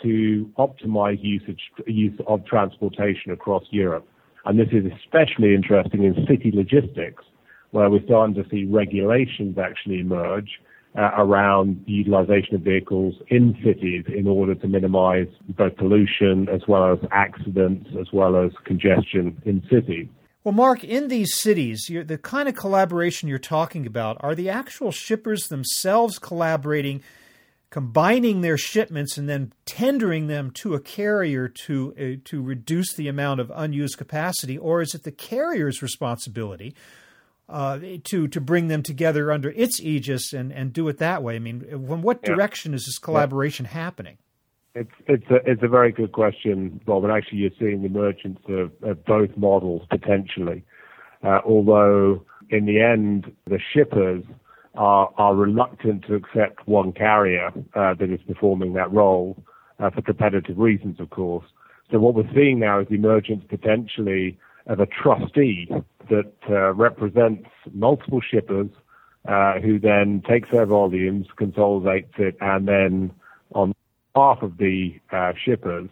to 0.03 0.51
optimize 0.59 1.19
usage, 1.23 1.61
use 1.87 2.19
of 2.27 2.45
transportation 2.47 3.31
across 3.33 3.65
Europe. 3.71 4.07
And 4.47 4.59
this 4.59 4.69
is 4.73 4.91
especially 5.05 5.55
interesting 5.55 6.05
in 6.05 6.15
city 6.27 6.51
logistics, 6.55 7.25
where 7.71 7.89
we're 7.91 8.05
starting 8.05 8.35
to 8.35 8.49
see 8.51 8.65
regulations 8.65 9.59
actually 9.59 10.01
emerge 10.01 10.61
uh, 10.99 11.11
around 11.17 11.85
the 11.87 11.93
utilization 11.93 12.57
of 12.57 12.63
vehicles 12.63 13.15
in 13.29 13.57
cities 13.65 14.05
in 14.09 14.27
order 14.27 14.55
to 14.55 14.67
minimize 14.67 15.29
both 15.57 15.77
pollution 15.77 16.49
as 16.49 16.63
well 16.67 16.93
as 16.93 16.99
accidents 17.13 17.89
as 18.01 18.09
well 18.13 18.37
as 18.37 18.51
congestion 18.65 19.41
in 19.45 19.63
cities. 19.71 20.09
Well, 20.43 20.55
Mark, 20.55 20.83
in 20.83 21.09
these 21.09 21.37
cities, 21.37 21.87
the 21.89 22.19
kind 22.19 22.49
of 22.49 22.55
collaboration 22.55 23.29
you're 23.29 23.39
talking 23.39 23.87
about, 23.87 24.17
are 24.21 24.35
the 24.35 24.49
actual 24.49 24.91
shippers 24.91 25.49
themselves 25.49 26.19
collaborating 26.19 27.03
combining 27.69 28.41
their 28.41 28.59
shipments 28.59 29.17
and 29.17 29.29
then 29.29 29.53
tendering 29.65 30.27
them 30.27 30.51
to 30.51 30.75
a 30.75 30.81
carrier 30.81 31.47
to 31.47 31.95
uh, 31.97 32.21
to 32.25 32.43
reduce 32.43 32.95
the 32.95 33.07
amount 33.07 33.39
of 33.41 33.53
unused 33.55 33.97
capacity, 33.97 34.59
or 34.59 34.83
is 34.83 34.95
it 34.95 35.05
the 35.05 35.13
carrier's 35.13 35.81
responsibility 35.81 36.75
uh, 37.51 37.79
to 38.05 38.29
to 38.29 38.41
bring 38.41 38.69
them 38.69 38.83
together 38.83 39.33
under 39.33 39.51
its 39.51 39.81
aegis 39.81 40.33
and, 40.33 40.53
and 40.53 40.73
do 40.73 40.89
it 40.89 40.99
that 40.99 41.23
way? 41.23 41.37
I 41.37 41.39
mean, 41.39 41.61
from 41.87 42.03
what 42.03 42.21
yeah. 42.23 42.35
direction 42.35 42.75
is 42.75 42.85
this 42.85 42.99
collaboration 42.99 43.67
yeah. 43.67 43.73
happening? 43.73 44.19
It's 44.75 44.91
it's 45.07 45.27
a 45.31 45.51
it's 45.51 45.63
a 45.63 45.69
very 45.69 45.93
good 45.93 46.13
question, 46.13 46.81
Bob. 46.87 47.05
And 47.05 47.13
actually, 47.13 47.39
you're 47.39 47.51
seeing 47.59 47.83
the 47.83 47.87
emergence 47.87 48.39
of, 48.49 48.71
of 48.83 49.05
both 49.05 49.31
models 49.37 49.83
potentially. 49.91 50.65
Uh, 51.23 51.41
although 51.45 52.25
in 52.51 52.67
the 52.67 52.81
end, 52.81 53.33
the 53.47 53.59
shippers 53.73 54.25
are, 54.75 55.13
are 55.19 55.35
reluctant 55.35 56.05
to 56.07 56.15
accept 56.15 56.67
one 56.67 56.93
carrier 56.93 57.51
uh, 57.75 57.95
that 57.95 58.11
is 58.11 58.21
performing 58.27 58.75
that 58.75 58.93
role 58.93 59.43
uh, 59.79 59.91
for 59.91 60.03
competitive 60.03 60.59
reasons, 60.59 61.01
of 61.01 61.11
course. 61.11 61.47
So 61.91 61.99
what 61.99 62.15
we're 62.15 62.33
seeing 62.35 62.61
now 62.61 62.81
is 62.81 62.89
the 62.89 62.95
emergence 62.95 63.45
potentially 63.49 64.39
of 64.71 64.79
a 64.79 64.87
trustee 64.87 65.69
that 66.09 66.33
uh, 66.49 66.73
represents 66.75 67.49
multiple 67.73 68.21
shippers 68.21 68.69
uh, 69.29 69.59
who 69.61 69.79
then 69.79 70.23
takes 70.29 70.49
their 70.51 70.65
volumes, 70.65 71.27
consolidates 71.37 72.15
it, 72.19 72.37
and 72.41 72.69
then 72.69 73.11
on 73.53 73.75
behalf 74.15 74.39
of 74.43 74.57
the 74.59 74.95
uh, 75.13 75.33
shippers 75.45 75.89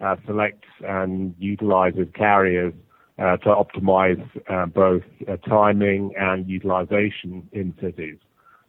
uh, 0.00 0.14
selects 0.26 0.68
and 0.86 1.34
utilizes 1.38 2.06
carriers 2.14 2.74
uh, 3.18 3.36
to 3.38 3.46
optimize 3.48 4.22
uh, 4.48 4.66
both 4.66 5.02
timing 5.48 6.12
and 6.16 6.48
utilization 6.48 7.48
in 7.52 7.74
cities. 7.80 8.18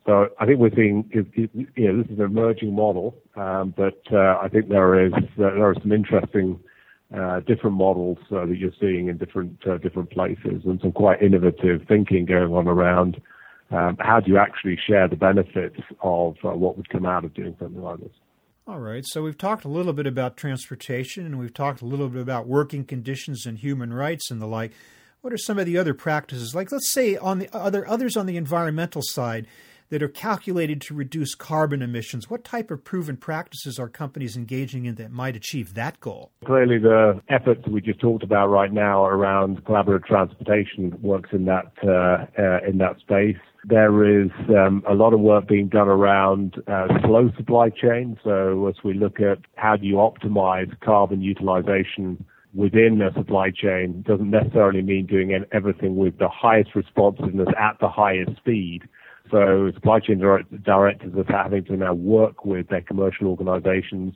So 0.07 0.29
I 0.39 0.45
think 0.45 0.59
we're 0.59 0.73
seeing, 0.73 1.07
you 1.13 1.49
know, 1.77 2.01
this 2.01 2.11
is 2.11 2.17
an 2.17 2.25
emerging 2.25 2.73
model, 2.73 3.15
um, 3.35 3.73
but 3.77 4.01
I 4.11 4.47
think 4.47 4.69
there 4.69 5.05
is 5.05 5.13
there 5.37 5.69
are 5.69 5.75
some 5.75 5.91
interesting 5.91 6.59
Uh, 7.15 7.39
different 7.39 7.75
models 7.75 8.19
uh, 8.31 8.45
that 8.45 8.57
you're 8.57 8.71
seeing 8.79 9.07
in 9.07 9.17
different 9.17 9.57
uh, 9.67 9.77
different 9.79 10.11
places, 10.11 10.61
and 10.65 10.79
some 10.79 10.91
quite 10.91 11.19
innovative 11.23 11.81
thinking 11.87 12.23
going 12.23 12.53
on 12.53 12.67
around 12.67 13.19
um, 13.71 13.97
how 13.99 14.19
do 14.19 14.31
you 14.31 14.37
actually 14.37 14.77
share 14.87 15.07
the 15.07 15.15
benefits 15.15 15.79
of 16.01 16.35
what 16.41 16.77
would 16.77 16.89
come 16.89 17.05
out 17.05 17.25
of 17.25 17.33
doing 17.33 17.55
something 17.59 17.81
like 17.81 17.99
this. 17.99 18.11
All 18.67 18.79
right. 18.79 19.03
So 19.07 19.23
we've 19.23 19.37
talked 19.37 19.65
a 19.65 19.69
little 19.69 19.93
bit 19.93 20.05
about 20.05 20.37
transportation 20.37 21.25
and 21.25 21.39
we've 21.39 21.53
talked 21.53 21.81
a 21.81 21.85
little 21.85 22.09
bit 22.09 22.21
about 22.21 22.47
working 22.47 22.83
conditions 22.83 23.45
and 23.45 23.57
human 23.57 23.91
rights 23.91 24.29
and 24.29 24.39
the 24.39 24.45
like. 24.45 24.73
What 25.21 25.33
are 25.33 25.37
some 25.37 25.57
of 25.57 25.65
the 25.65 25.77
other 25.77 25.93
practices? 25.93 26.53
Like, 26.55 26.71
let's 26.71 26.91
say, 26.91 27.17
on 27.17 27.39
the 27.39 27.49
other 27.55 27.87
others 27.87 28.15
on 28.15 28.25
the 28.25 28.37
environmental 28.37 29.01
side 29.03 29.47
that 29.89 30.03
are 30.03 30.09
calculated 30.09 30.81
to 30.81 30.93
reduce 30.93 31.35
carbon 31.35 31.81
emissions. 31.81 32.29
What 32.29 32.43
type 32.43 32.71
of 32.71 32.83
proven 32.83 33.17
practices 33.17 33.79
are 33.79 33.89
companies 33.89 34.37
engaging 34.37 34.85
in 34.85 34.95
that 34.95 35.11
might 35.11 35.35
achieve 35.35 35.73
that 35.73 35.99
goal? 35.99 36.31
Clearly, 36.45 36.77
the 36.77 37.21
efforts 37.29 37.67
we 37.67 37.81
just 37.81 37.99
talked 37.99 38.23
about 38.23 38.47
right 38.47 38.71
now 38.71 39.05
around 39.05 39.63
collaborative 39.65 40.05
transportation 40.05 40.97
works 41.01 41.29
in 41.31 41.45
that 41.45 41.71
uh, 41.83 42.25
uh, 42.41 42.59
in 42.67 42.77
that 42.77 42.99
space. 42.99 43.37
There 43.65 44.23
is 44.23 44.31
um, 44.49 44.83
a 44.89 44.93
lot 44.93 45.13
of 45.13 45.19
work 45.19 45.47
being 45.47 45.67
done 45.67 45.89
around 45.89 46.55
uh, 46.67 46.87
slow 47.05 47.29
supply 47.35 47.69
chain. 47.69 48.17
So 48.23 48.67
as 48.67 48.75
we 48.83 48.93
look 48.93 49.19
at 49.19 49.39
how 49.55 49.75
do 49.75 49.85
you 49.85 49.95
optimize 49.95 50.79
carbon 50.79 51.21
utilization 51.21 52.25
within 52.53 53.01
a 53.01 53.13
supply 53.13 53.51
chain, 53.51 54.03
doesn't 54.07 54.29
necessarily 54.29 54.81
mean 54.81 55.05
doing 55.05 55.43
everything 55.51 55.97
with 55.97 56.17
the 56.17 56.29
highest 56.29 56.73
responsiveness 56.73 57.49
at 57.59 57.77
the 57.79 57.89
highest 57.89 58.37
speed. 58.37 58.83
So 59.31 59.71
supply 59.73 59.99
chain 59.99 60.19
directors 60.19 61.13
are 61.15 61.43
having 61.43 61.63
to 61.65 61.77
now 61.77 61.93
work 61.93 62.45
with 62.45 62.69
their 62.69 62.81
commercial 62.81 63.27
organizations 63.27 64.15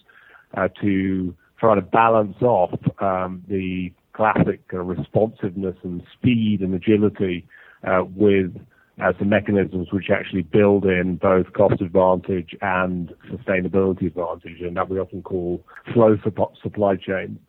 uh, 0.56 0.70
to 0.82 1.36
try 1.60 1.76
to 1.76 1.82
balance 1.82 2.42
off 2.42 2.74
um, 3.00 3.44
the 3.48 3.92
classic 4.14 4.62
uh, 4.74 4.78
responsiveness 4.78 5.76
and 5.84 6.04
speed 6.14 6.62
and 6.62 6.74
agility 6.74 7.48
uh, 7.88 8.04
with 8.16 8.56
uh, 9.02 9.12
some 9.18 9.30
mechanisms 9.30 9.88
which 9.92 10.10
actually 10.12 10.44
build 10.44 10.86
in 10.86 11.16
both 11.16 11.52
cost 11.54 11.82
advantage 11.82 12.56
and 12.62 13.14
sustainability 13.32 14.08
advantage, 14.08 14.62
and 14.62 14.78
that 14.78 14.90
we 14.90 15.00
often 15.00 15.22
call 15.24 15.64
flow 15.94 16.18
supply 16.62 16.96
chain. 16.96 17.40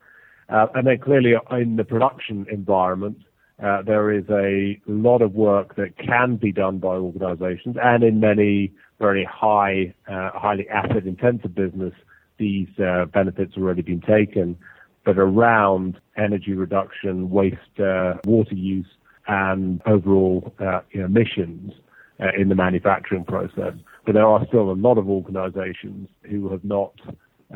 Uh, 0.49 0.67
and 0.75 0.87
then 0.87 0.99
clearly 0.99 1.35
in 1.53 1.77
the 1.77 1.85
production 1.85 2.47
environment, 2.51 3.19
uh, 3.63 3.83
there 3.83 4.11
is 4.11 4.25
a 4.31 4.81
lot 4.87 5.23
of 5.23 5.35
work 5.35 5.77
that 5.77 5.97
can 5.99 6.37
be 6.37 6.53
done 6.53 6.79
by 6.79 6.97
organizations 6.97 7.77
and 7.83 8.03
in 8.03 8.21
many 8.21 8.73
very 8.99 9.25
high, 9.25 9.95
uh, 10.09 10.31
highly 10.35 10.69
asset 10.69 11.07
intensive 11.07 11.55
business, 11.55 11.93
these 12.39 12.69
uh, 12.79 13.05
benefits 13.07 13.55
have 13.55 13.63
already 13.63 13.83
been 13.83 14.01
taken. 14.01 14.57
But 15.05 15.19
around 15.19 16.01
energy 16.17 16.55
reduction, 16.55 17.31
waste, 17.31 17.79
uh, 17.79 18.15
water 18.25 18.55
use, 18.55 18.87
and 19.27 19.81
overall 19.87 20.53
uh, 20.59 20.81
emissions 20.93 21.73
in 22.39 22.49
the 22.49 22.55
manufacturing 22.55 23.25
process. 23.25 23.75
But 24.07 24.15
there 24.15 24.27
are 24.27 24.47
still 24.47 24.71
a 24.71 24.73
lot 24.73 24.99
of 24.99 25.09
organizations 25.09 26.09
who 26.23 26.51
have 26.51 26.65
not 26.65 26.93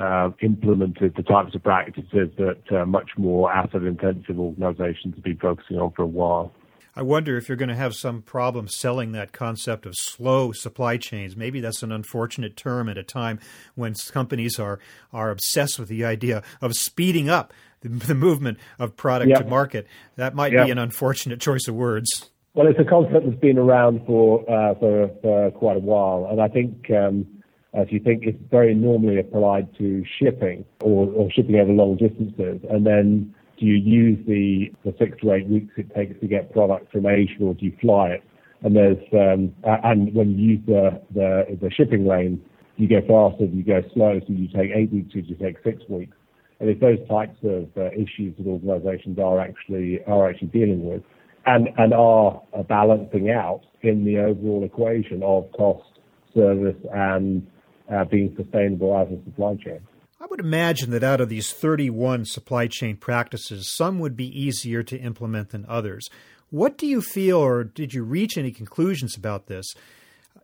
uh, 0.01 0.31
implemented 0.43 1.15
the 1.17 1.23
types 1.23 1.55
of 1.55 1.63
practices 1.63 2.31
that 2.37 2.63
uh, 2.71 2.85
much 2.87 3.11
more 3.17 3.53
asset 3.53 3.83
intensive 3.83 4.39
organizations 4.39 5.15
have 5.15 5.25
been 5.25 5.39
focusing 5.39 5.79
on 5.79 5.93
for 5.93 6.03
a 6.03 6.07
while. 6.07 6.53
I 6.99 7.03
wonder 7.03 7.37
if 7.37 7.49
you're 7.49 7.57
going 7.57 7.69
to 7.69 7.77
have 7.77 7.95
some 7.95 8.23
problem 8.23 8.67
selling 8.67 9.13
that 9.13 9.33
concept 9.33 9.87
of 9.87 9.95
slow 9.97 10.51
supply 10.51 10.97
chains. 10.97 11.37
Maybe 11.37 11.61
that's 11.61 11.85
an 11.85 11.93
unfortunate 11.93 12.57
term 12.57 12.89
at 12.89 12.99
a 12.99 13.05
time 13.05 13.39
when 13.77 13.95
companies 14.11 14.59
are 14.59 14.81
are 15.13 15.31
obsessed 15.31 15.79
with 15.79 15.89
the 15.89 16.05
idea 16.05 16.43
of 16.61 16.75
speeding 16.75 17.29
up 17.29 17.53
the, 17.83 17.89
the 17.89 18.17
movement 18.17 18.59
of 18.81 18.97
product 18.97 19.31
yep. 19.31 19.43
to 19.43 19.47
market. 19.47 19.87
That 20.17 20.35
might 20.35 20.53
yep. 20.53 20.67
be 20.67 20.73
an 20.73 20.79
unfortunate 20.79 21.41
choice 21.41 21.69
of 21.69 21.77
words. 21.77 22.31
Well, 22.55 22.67
it's 22.67 22.81
a 22.81 22.85
concept 22.85 23.27
that's 23.27 23.39
been 23.39 23.59
around 23.59 24.05
for 24.05 24.41
uh, 24.51 24.75
for, 24.75 25.09
for, 25.23 25.51
quite 25.53 25.77
a 25.77 25.81
while, 25.81 26.27
and 26.29 26.41
I 26.41 26.49
think 26.49 26.91
um, 26.91 27.27
as 27.75 27.87
you 27.91 28.01
think 28.01 28.25
it's 28.25 28.39
very 28.51 28.75
normally 28.75 29.19
applied 29.19 29.69
to 29.77 30.05
shipping 30.19 30.65
or, 30.81 31.09
or 31.09 31.31
shipping 31.31 31.57
over 31.57 31.73
long 31.73 31.97
distances, 31.97 32.61
and 32.71 32.87
then 32.87 33.35
do 33.59 33.67
you 33.67 33.75
use 33.75 34.19
the, 34.27 34.71
the 34.85 34.97
six 34.99 35.21
to 35.21 35.33
eight 35.33 35.49
weeks 35.49 35.75
it 35.77 35.95
takes 35.95 36.19
to 36.21 36.27
get 36.27 36.53
product 36.53 36.91
from 36.93 37.07
Asia, 37.07 37.35
or 37.41 37.55
do 37.55 37.67
you 37.67 37.77
fly 37.81 38.11
it? 38.11 38.23
And 38.63 38.75
there's 38.75 38.99
um, 39.13 39.55
and 39.65 40.13
when 40.15 40.39
you 40.39 40.53
use 40.53 40.61
the, 40.67 41.01
the 41.15 41.59
the 41.61 41.71
shipping 41.71 42.07
lane, 42.07 42.43
you 42.77 42.89
go 42.89 43.01
faster, 43.07 43.45
you 43.45 43.63
go 43.63 43.83
slow, 43.95 44.19
so 44.21 44.27
you 44.33 44.49
take 44.49 44.71
eight 44.75 44.93
weeks, 44.93 45.15
or 45.15 45.19
you 45.19 45.35
take 45.37 45.57
six 45.63 45.83
weeks. 45.89 46.17
And 46.61 46.69
it's 46.69 46.81
those 46.81 46.99
types 47.09 47.37
of 47.45 47.69
uh, 47.77 47.91
issues 47.93 48.37
that 48.37 48.47
organisations 48.47 49.19
are 49.19 49.39
actually 49.41 50.03
are 50.07 50.29
actually 50.29 50.49
dealing 50.49 50.85
with, 50.85 51.03
and 51.47 51.69
and 51.79 51.95
are 51.95 52.43
balancing 52.69 53.31
out 53.31 53.63
in 53.83 54.05
the 54.05 54.19
overall 54.19 54.65
equation 54.65 55.23
of 55.23 55.51
cost, 55.53 56.01
service, 56.35 56.77
and 56.93 57.47
uh, 57.93 58.05
being 58.05 58.35
sustainable 58.37 58.97
as 58.97 59.09
a 59.09 59.23
supply 59.25 59.57
chain. 59.57 59.81
I 60.21 60.27
would 60.27 60.41
imagine 60.41 60.91
that 60.91 61.05
out 61.05 61.21
of 61.21 61.29
these 61.29 61.53
31 61.53 62.25
supply 62.25 62.67
chain 62.67 62.97
practices, 62.97 63.73
some 63.75 63.99
would 64.01 64.17
be 64.17 64.27
easier 64.27 64.83
to 64.83 64.99
implement 64.99 65.51
than 65.51 65.65
others. 65.69 66.09
What 66.51 66.77
do 66.77 66.87
you 66.87 67.01
feel, 67.01 67.39
or 67.39 67.63
did 67.63 67.95
you 67.95 68.03
reach 68.03 68.37
any 68.37 68.51
conclusions 68.51 69.17
about 69.17 69.47
this, 69.47 69.67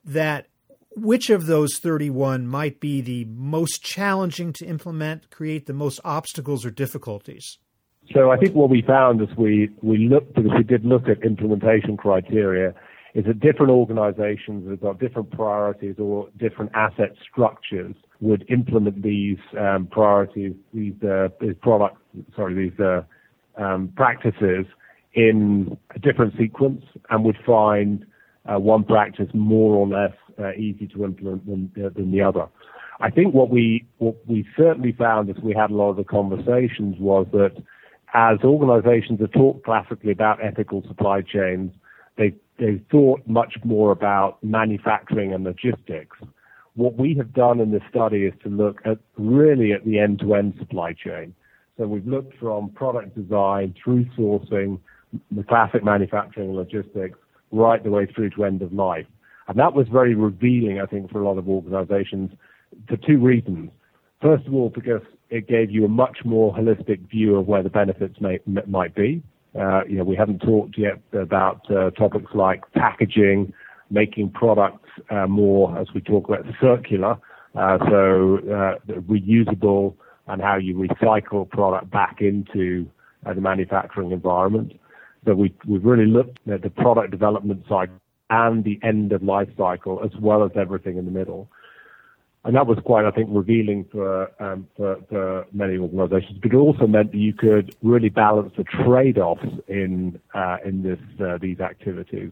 that 0.04 0.46
which 0.96 1.28
of 1.28 1.46
those 1.46 1.78
31 1.78 2.46
might 2.46 2.78
be 2.78 3.00
the 3.00 3.24
most 3.24 3.82
challenging 3.82 4.52
to 4.54 4.66
implement, 4.66 5.30
create 5.30 5.66
the 5.66 5.72
most 5.72 5.98
obstacles 6.04 6.64
or 6.64 6.70
difficulties? 6.70 7.58
So 8.12 8.30
I 8.30 8.36
think 8.36 8.54
what 8.54 8.70
we 8.70 8.82
found 8.82 9.22
as 9.22 9.34
we, 9.36 9.70
we 9.82 10.08
looked, 10.08 10.34
because 10.34 10.52
we 10.56 10.62
did 10.62 10.84
look 10.84 11.08
at 11.08 11.24
implementation 11.24 11.96
criteria, 11.96 12.74
is 13.14 13.24
that 13.26 13.38
different 13.38 13.70
organizations 13.70 14.64
that 14.64 14.70
have 14.70 14.80
got 14.80 14.98
different 14.98 15.30
priorities 15.30 15.94
or 15.98 16.28
different 16.36 16.70
asset 16.74 17.10
structures 17.30 17.94
would 18.20 18.44
implement 18.50 19.02
these 19.02 19.38
um, 19.58 19.86
priorities, 19.90 20.52
these, 20.72 20.94
uh, 21.02 21.28
these 21.40 21.54
sorry, 22.34 22.54
these 22.54 22.80
uh, 22.80 23.02
um, 23.56 23.92
practices 23.94 24.66
in 25.14 25.78
a 25.94 25.98
different 26.00 26.34
sequence 26.36 26.82
and 27.10 27.24
would 27.24 27.38
find 27.46 28.04
uh, 28.52 28.58
one 28.58 28.82
practice 28.82 29.28
more 29.32 29.74
or 29.76 29.86
less 29.86 30.12
uh, 30.40 30.52
easy 30.54 30.88
to 30.88 31.04
implement 31.04 31.46
than, 31.46 31.84
uh, 31.84 31.88
than 31.94 32.10
the 32.10 32.20
other. 32.20 32.46
I 33.00 33.10
think 33.10 33.34
what 33.34 33.50
we 33.50 33.86
what 33.98 34.16
we 34.26 34.46
certainly 34.56 34.92
found 34.92 35.28
as 35.30 35.36
we 35.42 35.52
had 35.54 35.70
a 35.70 35.74
lot 35.74 35.90
of 35.90 35.96
the 35.96 36.04
conversations 36.04 36.96
was 36.98 37.26
that 37.32 37.52
as 38.14 38.38
organizations 38.44 39.20
have 39.20 39.32
talked 39.32 39.64
classically 39.64 40.12
about 40.12 40.38
ethical 40.44 40.82
supply 40.86 41.20
chains, 41.20 41.72
they 42.16 42.34
they 42.58 42.80
thought 42.90 43.20
much 43.26 43.54
more 43.64 43.90
about 43.90 44.42
manufacturing 44.42 45.32
and 45.32 45.44
logistics. 45.44 46.16
What 46.76 46.96
we 46.96 47.14
have 47.16 47.32
done 47.32 47.60
in 47.60 47.70
this 47.72 47.82
study 47.88 48.24
is 48.24 48.34
to 48.42 48.48
look 48.48 48.80
at 48.84 48.98
really 49.16 49.72
at 49.72 49.84
the 49.84 49.98
end-to-end 49.98 50.54
supply 50.58 50.92
chain. 50.92 51.34
So 51.76 51.86
we've 51.86 52.06
looked 52.06 52.36
from 52.38 52.70
product 52.70 53.16
design 53.16 53.74
through 53.82 54.06
sourcing, 54.16 54.78
the 55.30 55.42
classic 55.44 55.84
manufacturing 55.84 56.48
and 56.48 56.56
logistics, 56.56 57.18
right 57.50 57.82
the 57.82 57.90
way 57.90 58.06
through 58.06 58.30
to 58.30 58.44
end 58.44 58.62
of 58.62 58.72
life. 58.72 59.06
And 59.48 59.58
that 59.58 59.74
was 59.74 59.86
very 59.88 60.14
revealing, 60.14 60.80
I 60.80 60.86
think, 60.86 61.10
for 61.10 61.20
a 61.20 61.24
lot 61.24 61.38
of 61.38 61.48
organizations 61.48 62.30
for 62.88 62.96
two 62.96 63.18
reasons. 63.18 63.70
First 64.22 64.46
of 64.46 64.54
all, 64.54 64.70
because 64.70 65.02
it 65.30 65.46
gave 65.48 65.70
you 65.70 65.84
a 65.84 65.88
much 65.88 66.18
more 66.24 66.54
holistic 66.54 67.08
view 67.10 67.36
of 67.36 67.46
where 67.46 67.62
the 67.62 67.70
benefits 67.70 68.20
may, 68.20 68.38
might 68.66 68.94
be. 68.94 69.22
Uh, 69.58 69.84
you 69.88 69.96
know, 69.96 70.04
we 70.04 70.16
haven't 70.16 70.40
talked 70.40 70.76
yet 70.76 71.00
about 71.12 71.60
uh, 71.70 71.90
topics 71.90 72.32
like 72.34 72.62
packaging, 72.72 73.52
making 73.90 74.30
products 74.30 74.88
uh, 75.10 75.26
more, 75.26 75.76
as 75.78 75.86
we 75.94 76.00
talk 76.00 76.28
about, 76.28 76.44
circular, 76.60 77.16
uh, 77.54 77.78
so 77.88 78.38
reusable, 79.08 79.94
and 80.26 80.42
how 80.42 80.56
you 80.56 80.74
recycle 80.74 81.48
product 81.48 81.90
back 81.90 82.16
into 82.20 82.88
the 83.24 83.40
manufacturing 83.40 84.10
environment. 84.10 84.72
We've 85.24 85.54
really 85.66 86.06
looked 86.06 86.38
at 86.48 86.62
the 86.62 86.70
product 86.70 87.10
development 87.10 87.64
side 87.68 87.90
and 88.30 88.64
the 88.64 88.78
end 88.82 89.12
of 89.12 89.22
life 89.22 89.48
cycle 89.56 90.00
as 90.04 90.10
well 90.20 90.44
as 90.44 90.50
everything 90.56 90.96
in 90.98 91.04
the 91.04 91.10
middle. 91.10 91.48
And 92.44 92.54
that 92.56 92.66
was 92.66 92.78
quite, 92.84 93.06
I 93.06 93.10
think, 93.10 93.30
revealing 93.32 93.86
for, 93.90 94.30
um, 94.42 94.68
for, 94.76 94.98
for, 95.08 95.46
many 95.52 95.78
organizations, 95.78 96.38
but 96.42 96.52
it 96.52 96.56
also 96.56 96.86
meant 96.86 97.12
that 97.12 97.18
you 97.18 97.32
could 97.32 97.74
really 97.82 98.10
balance 98.10 98.52
the 98.56 98.64
trade-offs 98.64 99.46
in, 99.66 100.20
uh, 100.34 100.58
in 100.64 100.82
this, 100.82 100.98
uh, 101.24 101.38
these 101.40 101.60
activities. 101.60 102.30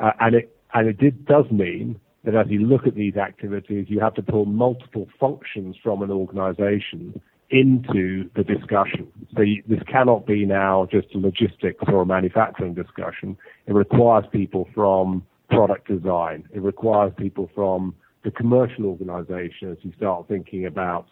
Uh, 0.00 0.10
and 0.18 0.34
it, 0.34 0.56
and 0.74 0.88
it 0.88 0.98
did, 0.98 1.24
does 1.24 1.48
mean 1.52 2.00
that 2.24 2.34
as 2.34 2.46
you 2.48 2.66
look 2.66 2.86
at 2.86 2.96
these 2.96 3.16
activities, 3.16 3.86
you 3.88 4.00
have 4.00 4.14
to 4.14 4.22
pull 4.22 4.44
multiple 4.44 5.06
functions 5.20 5.76
from 5.80 6.02
an 6.02 6.10
organization 6.10 7.20
into 7.50 8.28
the 8.34 8.42
discussion. 8.42 9.06
So 9.36 9.42
you, 9.42 9.62
this 9.68 9.82
cannot 9.86 10.26
be 10.26 10.44
now 10.44 10.88
just 10.90 11.14
a 11.14 11.18
logistics 11.18 11.84
or 11.86 12.02
a 12.02 12.06
manufacturing 12.06 12.74
discussion. 12.74 13.36
It 13.66 13.74
requires 13.74 14.24
people 14.32 14.68
from 14.74 15.24
product 15.48 15.86
design. 15.86 16.48
It 16.52 16.62
requires 16.62 17.12
people 17.16 17.50
from 17.54 17.94
the 18.24 18.30
commercial 18.30 18.86
organization 18.86 19.70
as 19.70 19.78
you 19.82 19.92
start 19.96 20.26
thinking 20.28 20.66
about 20.66 21.06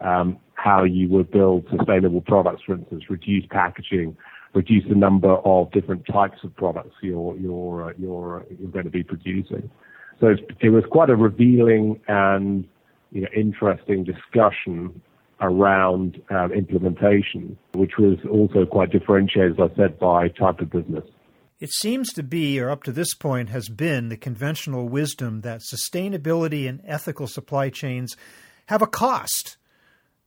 um, 0.00 0.38
how 0.54 0.82
you 0.82 1.08
would 1.08 1.30
build 1.30 1.66
sustainable 1.76 2.22
products, 2.22 2.62
for 2.66 2.74
instance, 2.74 3.04
reduce 3.08 3.44
packaging, 3.50 4.16
reduce 4.54 4.84
the 4.88 4.94
number 4.94 5.36
of 5.44 5.70
different 5.72 6.04
types 6.06 6.38
of 6.42 6.54
products 6.56 6.94
you're 7.02 7.36
you're 7.36 7.90
uh, 7.90 7.92
you're, 7.98 8.40
uh, 8.40 8.44
you're 8.58 8.70
going 8.70 8.84
to 8.84 8.90
be 8.90 9.02
producing. 9.02 9.70
So 10.20 10.34
it 10.60 10.70
was 10.70 10.84
quite 10.90 11.10
a 11.10 11.16
revealing 11.16 12.00
and 12.08 12.66
you 13.10 13.22
know, 13.22 13.28
interesting 13.36 14.04
discussion 14.04 15.00
around 15.40 16.20
um, 16.30 16.52
implementation, 16.52 17.58
which 17.72 17.92
was 17.98 18.16
also 18.30 18.64
quite 18.64 18.90
differentiated, 18.90 19.60
as 19.60 19.70
I 19.72 19.76
said, 19.76 19.98
by 19.98 20.28
type 20.28 20.60
of 20.60 20.70
business. 20.70 21.04
It 21.60 21.70
seems 21.72 22.12
to 22.14 22.22
be, 22.22 22.60
or 22.60 22.70
up 22.70 22.82
to 22.84 22.92
this 22.92 23.14
point 23.14 23.48
has 23.50 23.68
been, 23.68 24.08
the 24.08 24.16
conventional 24.16 24.88
wisdom 24.88 25.42
that 25.42 25.60
sustainability 25.60 26.68
and 26.68 26.80
ethical 26.84 27.26
supply 27.26 27.70
chains 27.70 28.16
have 28.66 28.82
a 28.82 28.86
cost, 28.86 29.56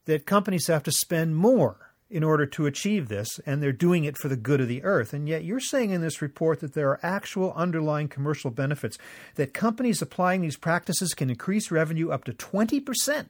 that 0.06 0.26
companies 0.26 0.68
have 0.68 0.84
to 0.84 0.92
spend 0.92 1.36
more 1.36 1.88
in 2.10 2.24
order 2.24 2.46
to 2.46 2.66
achieve 2.66 3.10
this, 3.10 3.40
and 3.46 3.62
they're 3.62 3.74
doing 3.74 4.06
it 4.06 4.18
for 4.18 4.30
the 4.30 4.38
good 4.38 4.62
of 4.62 4.70
the 4.70 4.84
earth. 4.84 5.14
And 5.14 5.28
yet, 5.28 5.44
you're 5.44 5.60
saying 5.60 5.92
in 5.92 6.00
this 6.00 6.22
report 6.22 6.62
that 6.62 6.74
there 6.74 6.90
are 6.90 7.00
actual 7.04 7.52
underlying 7.54 8.08
commercial 8.08 8.50
benefits, 8.50 8.98
that 9.36 9.54
companies 9.54 10.02
applying 10.02 10.40
these 10.40 10.56
practices 10.56 11.14
can 11.14 11.30
increase 11.30 11.70
revenue 11.70 12.10
up 12.10 12.24
to 12.24 12.32
20% 12.32 13.28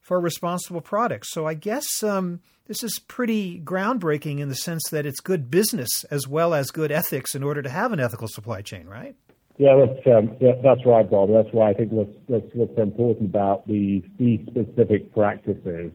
for 0.00 0.18
responsible 0.18 0.80
products. 0.80 1.30
So 1.32 1.46
I 1.46 1.52
guess 1.52 2.02
um, 2.02 2.40
this 2.68 2.84
is 2.84 3.00
pretty 3.08 3.60
groundbreaking 3.60 4.38
in 4.38 4.50
the 4.50 4.54
sense 4.54 4.84
that 4.90 5.06
it's 5.06 5.20
good 5.20 5.50
business 5.50 6.04
as 6.10 6.28
well 6.28 6.54
as 6.54 6.70
good 6.70 6.92
ethics 6.92 7.34
in 7.34 7.42
order 7.42 7.62
to 7.62 7.70
have 7.70 7.92
an 7.92 7.98
ethical 7.98 8.28
supply 8.28 8.60
chain, 8.60 8.86
right? 8.86 9.16
Yeah, 9.56 9.74
that's 9.74 10.06
um, 10.06 10.36
yeah, 10.38 10.52
that's 10.62 10.86
right, 10.86 11.10
Bob. 11.10 11.30
That's 11.32 11.52
why 11.52 11.70
I 11.70 11.74
think 11.74 11.90
what's, 11.90 12.14
what's, 12.26 12.46
what's 12.54 12.78
important 12.78 13.30
about 13.30 13.66
these 13.66 14.04
specific 14.46 15.12
practices 15.12 15.90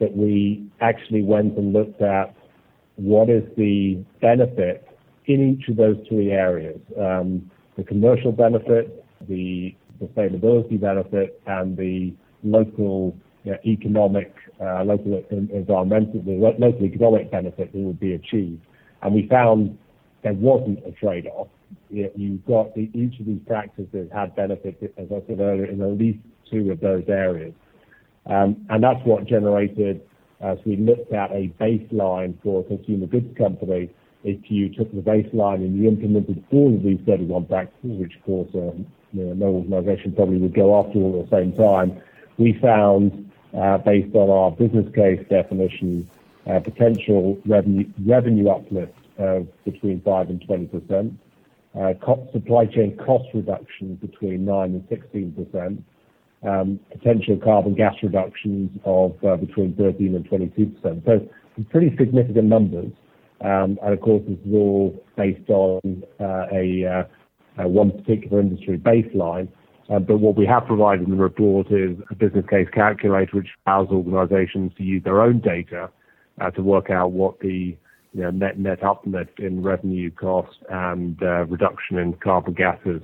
that 0.00 0.16
we 0.16 0.66
actually 0.80 1.22
went 1.22 1.58
and 1.58 1.74
looked 1.74 2.00
at 2.00 2.34
what 2.96 3.28
is 3.28 3.42
the 3.56 4.02
benefit 4.22 4.88
in 5.26 5.50
each 5.50 5.68
of 5.68 5.76
those 5.76 5.96
three 6.08 6.30
areas: 6.30 6.80
um, 6.98 7.50
the 7.76 7.84
commercial 7.84 8.32
benefit, 8.32 9.04
the 9.28 9.74
sustainability 10.00 10.80
benefit, 10.80 11.38
and 11.46 11.76
the 11.76 12.14
local 12.42 13.14
you 13.44 13.52
know, 13.52 13.58
economic, 13.64 14.34
uh, 14.60 14.84
local 14.84 15.22
environmental, 15.30 16.22
the 16.22 16.32
local 16.58 16.84
economic 16.84 17.30
benefit 17.30 17.72
that 17.72 17.78
would 17.78 18.00
be 18.00 18.14
achieved. 18.14 18.60
And 19.02 19.14
we 19.14 19.26
found 19.28 19.76
there 20.22 20.34
wasn't 20.34 20.78
a 20.86 20.92
trade-off. 20.92 21.48
You've 21.90 22.44
got 22.46 22.74
the, 22.74 22.90
each 22.94 23.18
of 23.20 23.26
these 23.26 23.40
practices 23.46 24.08
had 24.12 24.36
benefits, 24.36 24.82
as 24.96 25.06
I 25.10 25.22
said 25.26 25.40
earlier, 25.40 25.66
in 25.66 25.82
at 25.82 25.98
least 25.98 26.20
two 26.50 26.70
of 26.70 26.80
those 26.80 27.04
areas. 27.08 27.52
Um, 28.26 28.64
and 28.70 28.82
that's 28.82 29.00
what 29.04 29.26
generated, 29.26 30.00
as 30.40 30.58
we 30.64 30.76
looked 30.76 31.12
at 31.12 31.32
a 31.32 31.52
baseline 31.60 32.40
for 32.42 32.60
a 32.60 32.64
consumer 32.64 33.06
goods 33.06 33.36
company, 33.36 33.90
if 34.24 34.38
you 34.50 34.68
took 34.72 34.92
the 34.94 35.00
baseline 35.00 35.56
and 35.56 35.76
you 35.76 35.88
implemented 35.88 36.44
all 36.52 36.74
of 36.74 36.82
these 36.82 37.00
31 37.04 37.46
practices, 37.46 37.98
which 37.98 38.14
of 38.16 38.24
course 38.24 38.48
um, 38.54 38.86
you 39.12 39.24
know, 39.24 39.34
no 39.34 39.46
organization 39.46 40.12
probably 40.12 40.38
would 40.38 40.54
go 40.54 40.78
after 40.78 40.98
all 40.98 41.20
at 41.20 41.28
the 41.30 41.36
same 41.36 41.52
time, 41.54 42.00
we 42.38 42.56
found 42.62 43.30
based 43.52 44.14
on 44.14 44.30
our 44.30 44.50
business 44.50 44.86
case 44.94 45.20
definition, 45.28 46.08
uh, 46.46 46.60
potential 46.60 47.38
revenue 47.46 47.86
revenue 48.04 48.48
uplift 48.48 48.94
of 49.18 49.46
between 49.64 50.00
5 50.00 50.30
and 50.30 50.40
20%, 50.48 51.14
uh, 51.78 51.92
supply 52.32 52.66
chain 52.66 52.96
cost 52.96 53.28
reduction 53.34 53.96
between 53.96 54.44
9 54.44 54.74
and 54.74 54.88
16%, 54.88 55.82
um, 56.42 56.80
potential 56.90 57.36
carbon 57.36 57.74
gas 57.74 57.94
reductions 58.02 58.70
of 58.84 59.20
between 59.40 59.74
13 59.76 60.16
and 60.16 60.28
22%. 60.28 61.04
So 61.04 61.28
pretty 61.70 61.94
significant 61.96 62.48
numbers. 62.48 62.90
Um, 63.42 63.78
and 63.82 63.92
of 63.92 64.00
course, 64.00 64.22
this 64.26 64.38
is 64.46 64.54
all 64.54 65.04
based 65.16 65.50
on 65.50 66.04
uh 66.20 66.46
a 67.58 67.68
one 67.68 67.90
particular 67.90 68.40
industry 68.40 68.78
baseline. 68.78 69.48
Uh, 69.92 69.98
but 69.98 70.18
what 70.18 70.36
we 70.36 70.46
have 70.46 70.64
provided 70.66 71.04
in 71.04 71.10
the 71.10 71.22
report 71.22 71.66
is 71.70 71.98
a 72.10 72.14
business 72.14 72.46
case 72.48 72.68
calculator 72.72 73.36
which 73.36 73.48
allows 73.66 73.88
organizations 73.90 74.72
to 74.76 74.82
use 74.82 75.02
their 75.04 75.20
own 75.20 75.38
data 75.40 75.90
uh, 76.40 76.50
to 76.50 76.62
work 76.62 76.88
out 76.88 77.12
what 77.12 77.38
the 77.40 77.76
you 78.14 78.20
know, 78.20 78.30
net 78.30 78.58
net 78.58 78.82
uplift 78.82 79.38
in 79.38 79.62
revenue 79.62 80.10
cost 80.10 80.56
and 80.70 81.22
uh, 81.22 81.44
reduction 81.46 81.98
in 81.98 82.14
carbon 82.14 82.54
gases 82.54 83.02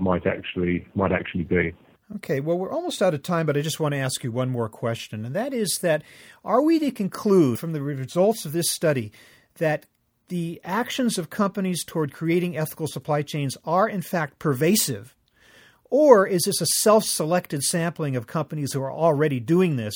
might 0.00 0.24
actually 0.26 0.86
might 0.94 1.10
actually 1.10 1.44
be. 1.44 1.72
Okay, 2.16 2.38
well, 2.38 2.58
we're 2.58 2.70
almost 2.70 3.02
out 3.02 3.14
of 3.14 3.22
time, 3.22 3.46
but 3.46 3.56
I 3.56 3.60
just 3.60 3.80
want 3.80 3.92
to 3.92 3.98
ask 3.98 4.22
you 4.22 4.30
one 4.30 4.50
more 4.50 4.68
question, 4.68 5.24
and 5.24 5.34
that 5.34 5.52
is 5.52 5.78
that 5.82 6.02
are 6.44 6.62
we 6.62 6.78
to 6.78 6.90
conclude 6.92 7.58
from 7.58 7.72
the 7.72 7.82
results 7.82 8.44
of 8.44 8.52
this 8.52 8.70
study 8.70 9.10
that 9.56 9.86
the 10.28 10.60
actions 10.64 11.18
of 11.18 11.30
companies 11.30 11.84
toward 11.84 12.12
creating 12.12 12.56
ethical 12.56 12.86
supply 12.86 13.22
chains 13.22 13.56
are 13.64 13.88
in 13.88 14.00
fact 14.00 14.38
pervasive 14.38 15.13
or 15.96 16.26
is 16.26 16.42
this 16.42 16.60
a 16.60 16.66
self 16.66 17.04
selected 17.04 17.62
sampling 17.62 18.16
of 18.16 18.26
companies 18.26 18.72
who 18.72 18.82
are 18.82 18.92
already 18.92 19.38
doing 19.38 19.76
this? 19.76 19.94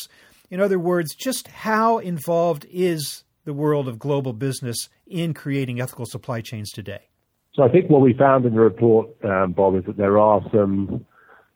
In 0.49 0.61
other 0.61 0.79
words, 0.79 1.13
just 1.13 1.49
how 1.49 1.99
involved 1.99 2.65
is 2.71 3.25
the 3.45 3.53
world 3.53 3.89
of 3.89 3.99
global 3.99 4.33
business 4.33 4.89
in 5.09 5.35
creating 5.35 5.81
ethical 5.81 6.07
supply 6.07 6.41
chains 6.41 6.71
today? 6.71 7.09
So 7.53 7.65
I 7.65 7.69
think 7.69 7.91
what 7.91 8.01
we 8.01 8.13
found 8.13 8.47
in 8.47 8.55
the 8.55 8.61
report, 8.61 9.09
um, 9.25 9.51
Bob, 9.55 9.75
is 9.75 9.87
that 9.87 9.97
there 9.97 10.21
are 10.21 10.41
some 10.53 11.05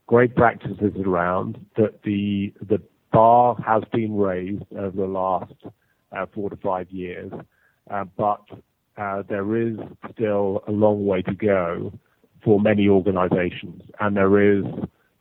great 0.08 0.34
practices 0.34 0.92
around 1.06 1.64
that 1.76 2.02
the 2.02 2.52
the 2.68 2.82
bar 3.12 3.56
has 3.64 3.84
been 3.92 4.16
raised 4.16 4.64
over 4.76 4.96
the 4.96 5.06
last 5.06 5.54
uh, 6.10 6.26
four 6.34 6.50
to 6.50 6.56
five 6.56 6.90
years, 6.90 7.30
uh, 7.92 8.04
but 8.16 8.42
uh, 8.96 9.22
there 9.28 9.56
is 9.56 9.76
still 10.12 10.64
a 10.66 10.72
long 10.72 11.06
way 11.06 11.22
to 11.22 11.32
go 11.32 11.92
for 12.44 12.60
many 12.60 12.88
organizations, 12.88 13.82
and 14.00 14.16
there 14.16 14.58
is 14.58 14.64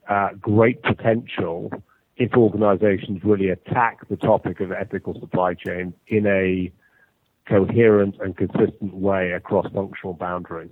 uh, 0.10 0.30
great 0.40 0.82
potential 0.84 1.72
if 2.18 2.34
organizations 2.36 3.24
really 3.24 3.50
attack 3.50 4.08
the 4.10 4.16
topic 4.16 4.60
of 4.60 4.72
ethical 4.72 5.20
supply 5.20 5.54
chain 5.54 5.94
in 6.08 6.28
a 6.28 6.72
coherent 7.48 8.16
and 8.22 8.38
consistent 8.38 8.94
way 8.94 9.32
across 9.32 9.66
functional 9.74 10.14
boundaries. 10.14 10.72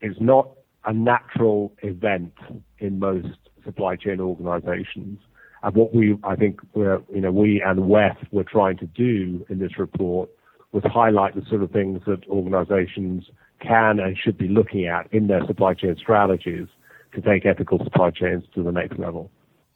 It's 0.00 0.20
not 0.20 0.50
a 0.84 0.92
natural 0.92 1.72
event 1.82 2.32
in 2.78 2.98
most 2.98 3.38
supply 3.64 3.96
chain 3.96 4.20
organizations. 4.20 5.18
And 5.62 5.74
what 5.74 5.94
we, 5.94 6.18
I 6.24 6.36
think, 6.36 6.60
you 6.74 7.02
know, 7.12 7.30
we 7.32 7.62
and 7.62 7.80
WEF 7.80 8.16
were 8.32 8.44
trying 8.44 8.76
to 8.78 8.86
do 8.86 9.44
in 9.48 9.58
this 9.58 9.78
report 9.78 10.28
was 10.72 10.82
highlight 10.84 11.34
the 11.34 11.42
sort 11.48 11.62
of 11.62 11.70
things 11.70 12.02
that 12.06 12.26
organizations 12.28 13.24
can 13.66 13.98
and 13.98 14.16
should 14.16 14.38
be 14.38 14.48
looking 14.48 14.86
at 14.86 15.12
in 15.12 15.26
their 15.26 15.44
supply 15.46 15.74
chain 15.74 15.96
strategies 15.98 16.68
to 17.14 17.20
take 17.20 17.46
ethical 17.46 17.78
supply 17.82 18.10
chains 18.10 18.44
to 18.54 18.62
the 18.62 18.72
next 18.72 18.98
level. 18.98 19.30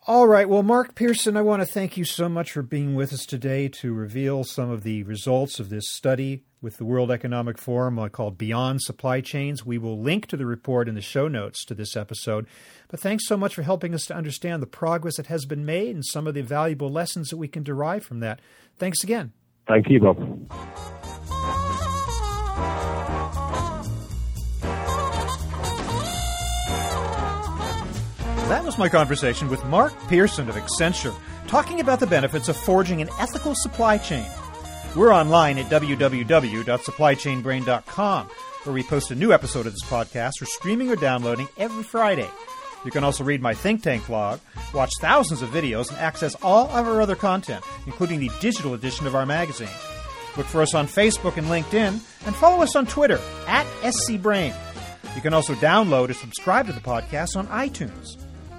All 0.06 0.26
right. 0.26 0.48
Well, 0.48 0.62
Mark 0.62 0.94
Pearson, 0.94 1.36
I 1.36 1.42
want 1.42 1.60
to 1.60 1.66
thank 1.66 1.98
you 1.98 2.04
so 2.04 2.30
much 2.30 2.52
for 2.52 2.62
being 2.62 2.94
with 2.94 3.12
us 3.12 3.26
today 3.26 3.68
to 3.68 3.92
reveal 3.92 4.42
some 4.42 4.70
of 4.70 4.82
the 4.82 5.02
results 5.02 5.60
of 5.60 5.68
this 5.68 5.84
study 5.90 6.44
with 6.62 6.78
the 6.78 6.84
World 6.84 7.10
Economic 7.10 7.58
Forum 7.58 7.98
uh, 7.98 8.08
called 8.08 8.38
Beyond 8.38 8.80
Supply 8.80 9.20
Chains. 9.20 9.66
We 9.66 9.76
will 9.76 10.00
link 10.00 10.26
to 10.28 10.36
the 10.36 10.46
report 10.46 10.88
in 10.88 10.94
the 10.94 11.02
show 11.02 11.28
notes 11.28 11.62
to 11.66 11.74
this 11.74 11.94
episode. 11.94 12.46
But 12.88 13.00
thanks 13.00 13.26
so 13.26 13.36
much 13.36 13.54
for 13.54 13.62
helping 13.62 13.94
us 13.94 14.06
to 14.06 14.16
understand 14.16 14.62
the 14.62 14.66
progress 14.66 15.16
that 15.18 15.26
has 15.26 15.44
been 15.44 15.66
made 15.66 15.94
and 15.94 16.04
some 16.04 16.26
of 16.26 16.32
the 16.32 16.42
valuable 16.42 16.90
lessons 16.90 17.28
that 17.28 17.36
we 17.36 17.48
can 17.48 17.62
derive 17.62 18.02
from 18.02 18.20
that. 18.20 18.40
Thanks 18.78 19.04
again. 19.04 19.32
Thank 19.66 19.90
you, 19.90 20.00
Bob. 20.00 20.97
That 28.48 28.64
was 28.64 28.78
my 28.78 28.88
conversation 28.88 29.50
with 29.50 29.62
Mark 29.66 29.92
Pearson 30.08 30.48
of 30.48 30.54
Accenture, 30.54 31.14
talking 31.48 31.80
about 31.80 32.00
the 32.00 32.06
benefits 32.06 32.48
of 32.48 32.56
forging 32.56 33.02
an 33.02 33.10
ethical 33.18 33.54
supply 33.54 33.98
chain. 33.98 34.24
We're 34.96 35.12
online 35.12 35.58
at 35.58 35.66
www.supplychainbrain.com, 35.66 38.26
where 38.64 38.74
we 38.74 38.82
post 38.82 39.10
a 39.10 39.14
new 39.14 39.34
episode 39.34 39.66
of 39.66 39.74
this 39.74 39.84
podcast 39.84 40.38
for 40.38 40.46
streaming 40.46 40.88
or 40.88 40.96
downloading 40.96 41.46
every 41.58 41.82
Friday. 41.82 42.30
You 42.86 42.90
can 42.90 43.04
also 43.04 43.22
read 43.22 43.42
my 43.42 43.52
think 43.52 43.82
tank 43.82 44.06
blog, 44.06 44.40
watch 44.72 44.92
thousands 44.98 45.42
of 45.42 45.50
videos, 45.50 45.90
and 45.90 45.98
access 45.98 46.34
all 46.36 46.70
of 46.70 46.88
our 46.88 47.02
other 47.02 47.16
content, 47.16 47.62
including 47.84 48.18
the 48.18 48.30
digital 48.40 48.72
edition 48.72 49.06
of 49.06 49.14
our 49.14 49.26
magazine. 49.26 49.68
Look 50.38 50.46
for 50.46 50.62
us 50.62 50.74
on 50.74 50.86
Facebook 50.86 51.36
and 51.36 51.48
LinkedIn, 51.48 52.00
and 52.24 52.36
follow 52.36 52.62
us 52.62 52.74
on 52.76 52.86
Twitter 52.86 53.20
at 53.46 53.66
scbrain. 54.08 54.54
You 55.14 55.20
can 55.20 55.34
also 55.34 55.52
download 55.56 56.08
or 56.08 56.14
subscribe 56.14 56.66
to 56.68 56.72
the 56.72 56.80
podcast 56.80 57.36
on 57.36 57.46
iTunes. 57.48 58.16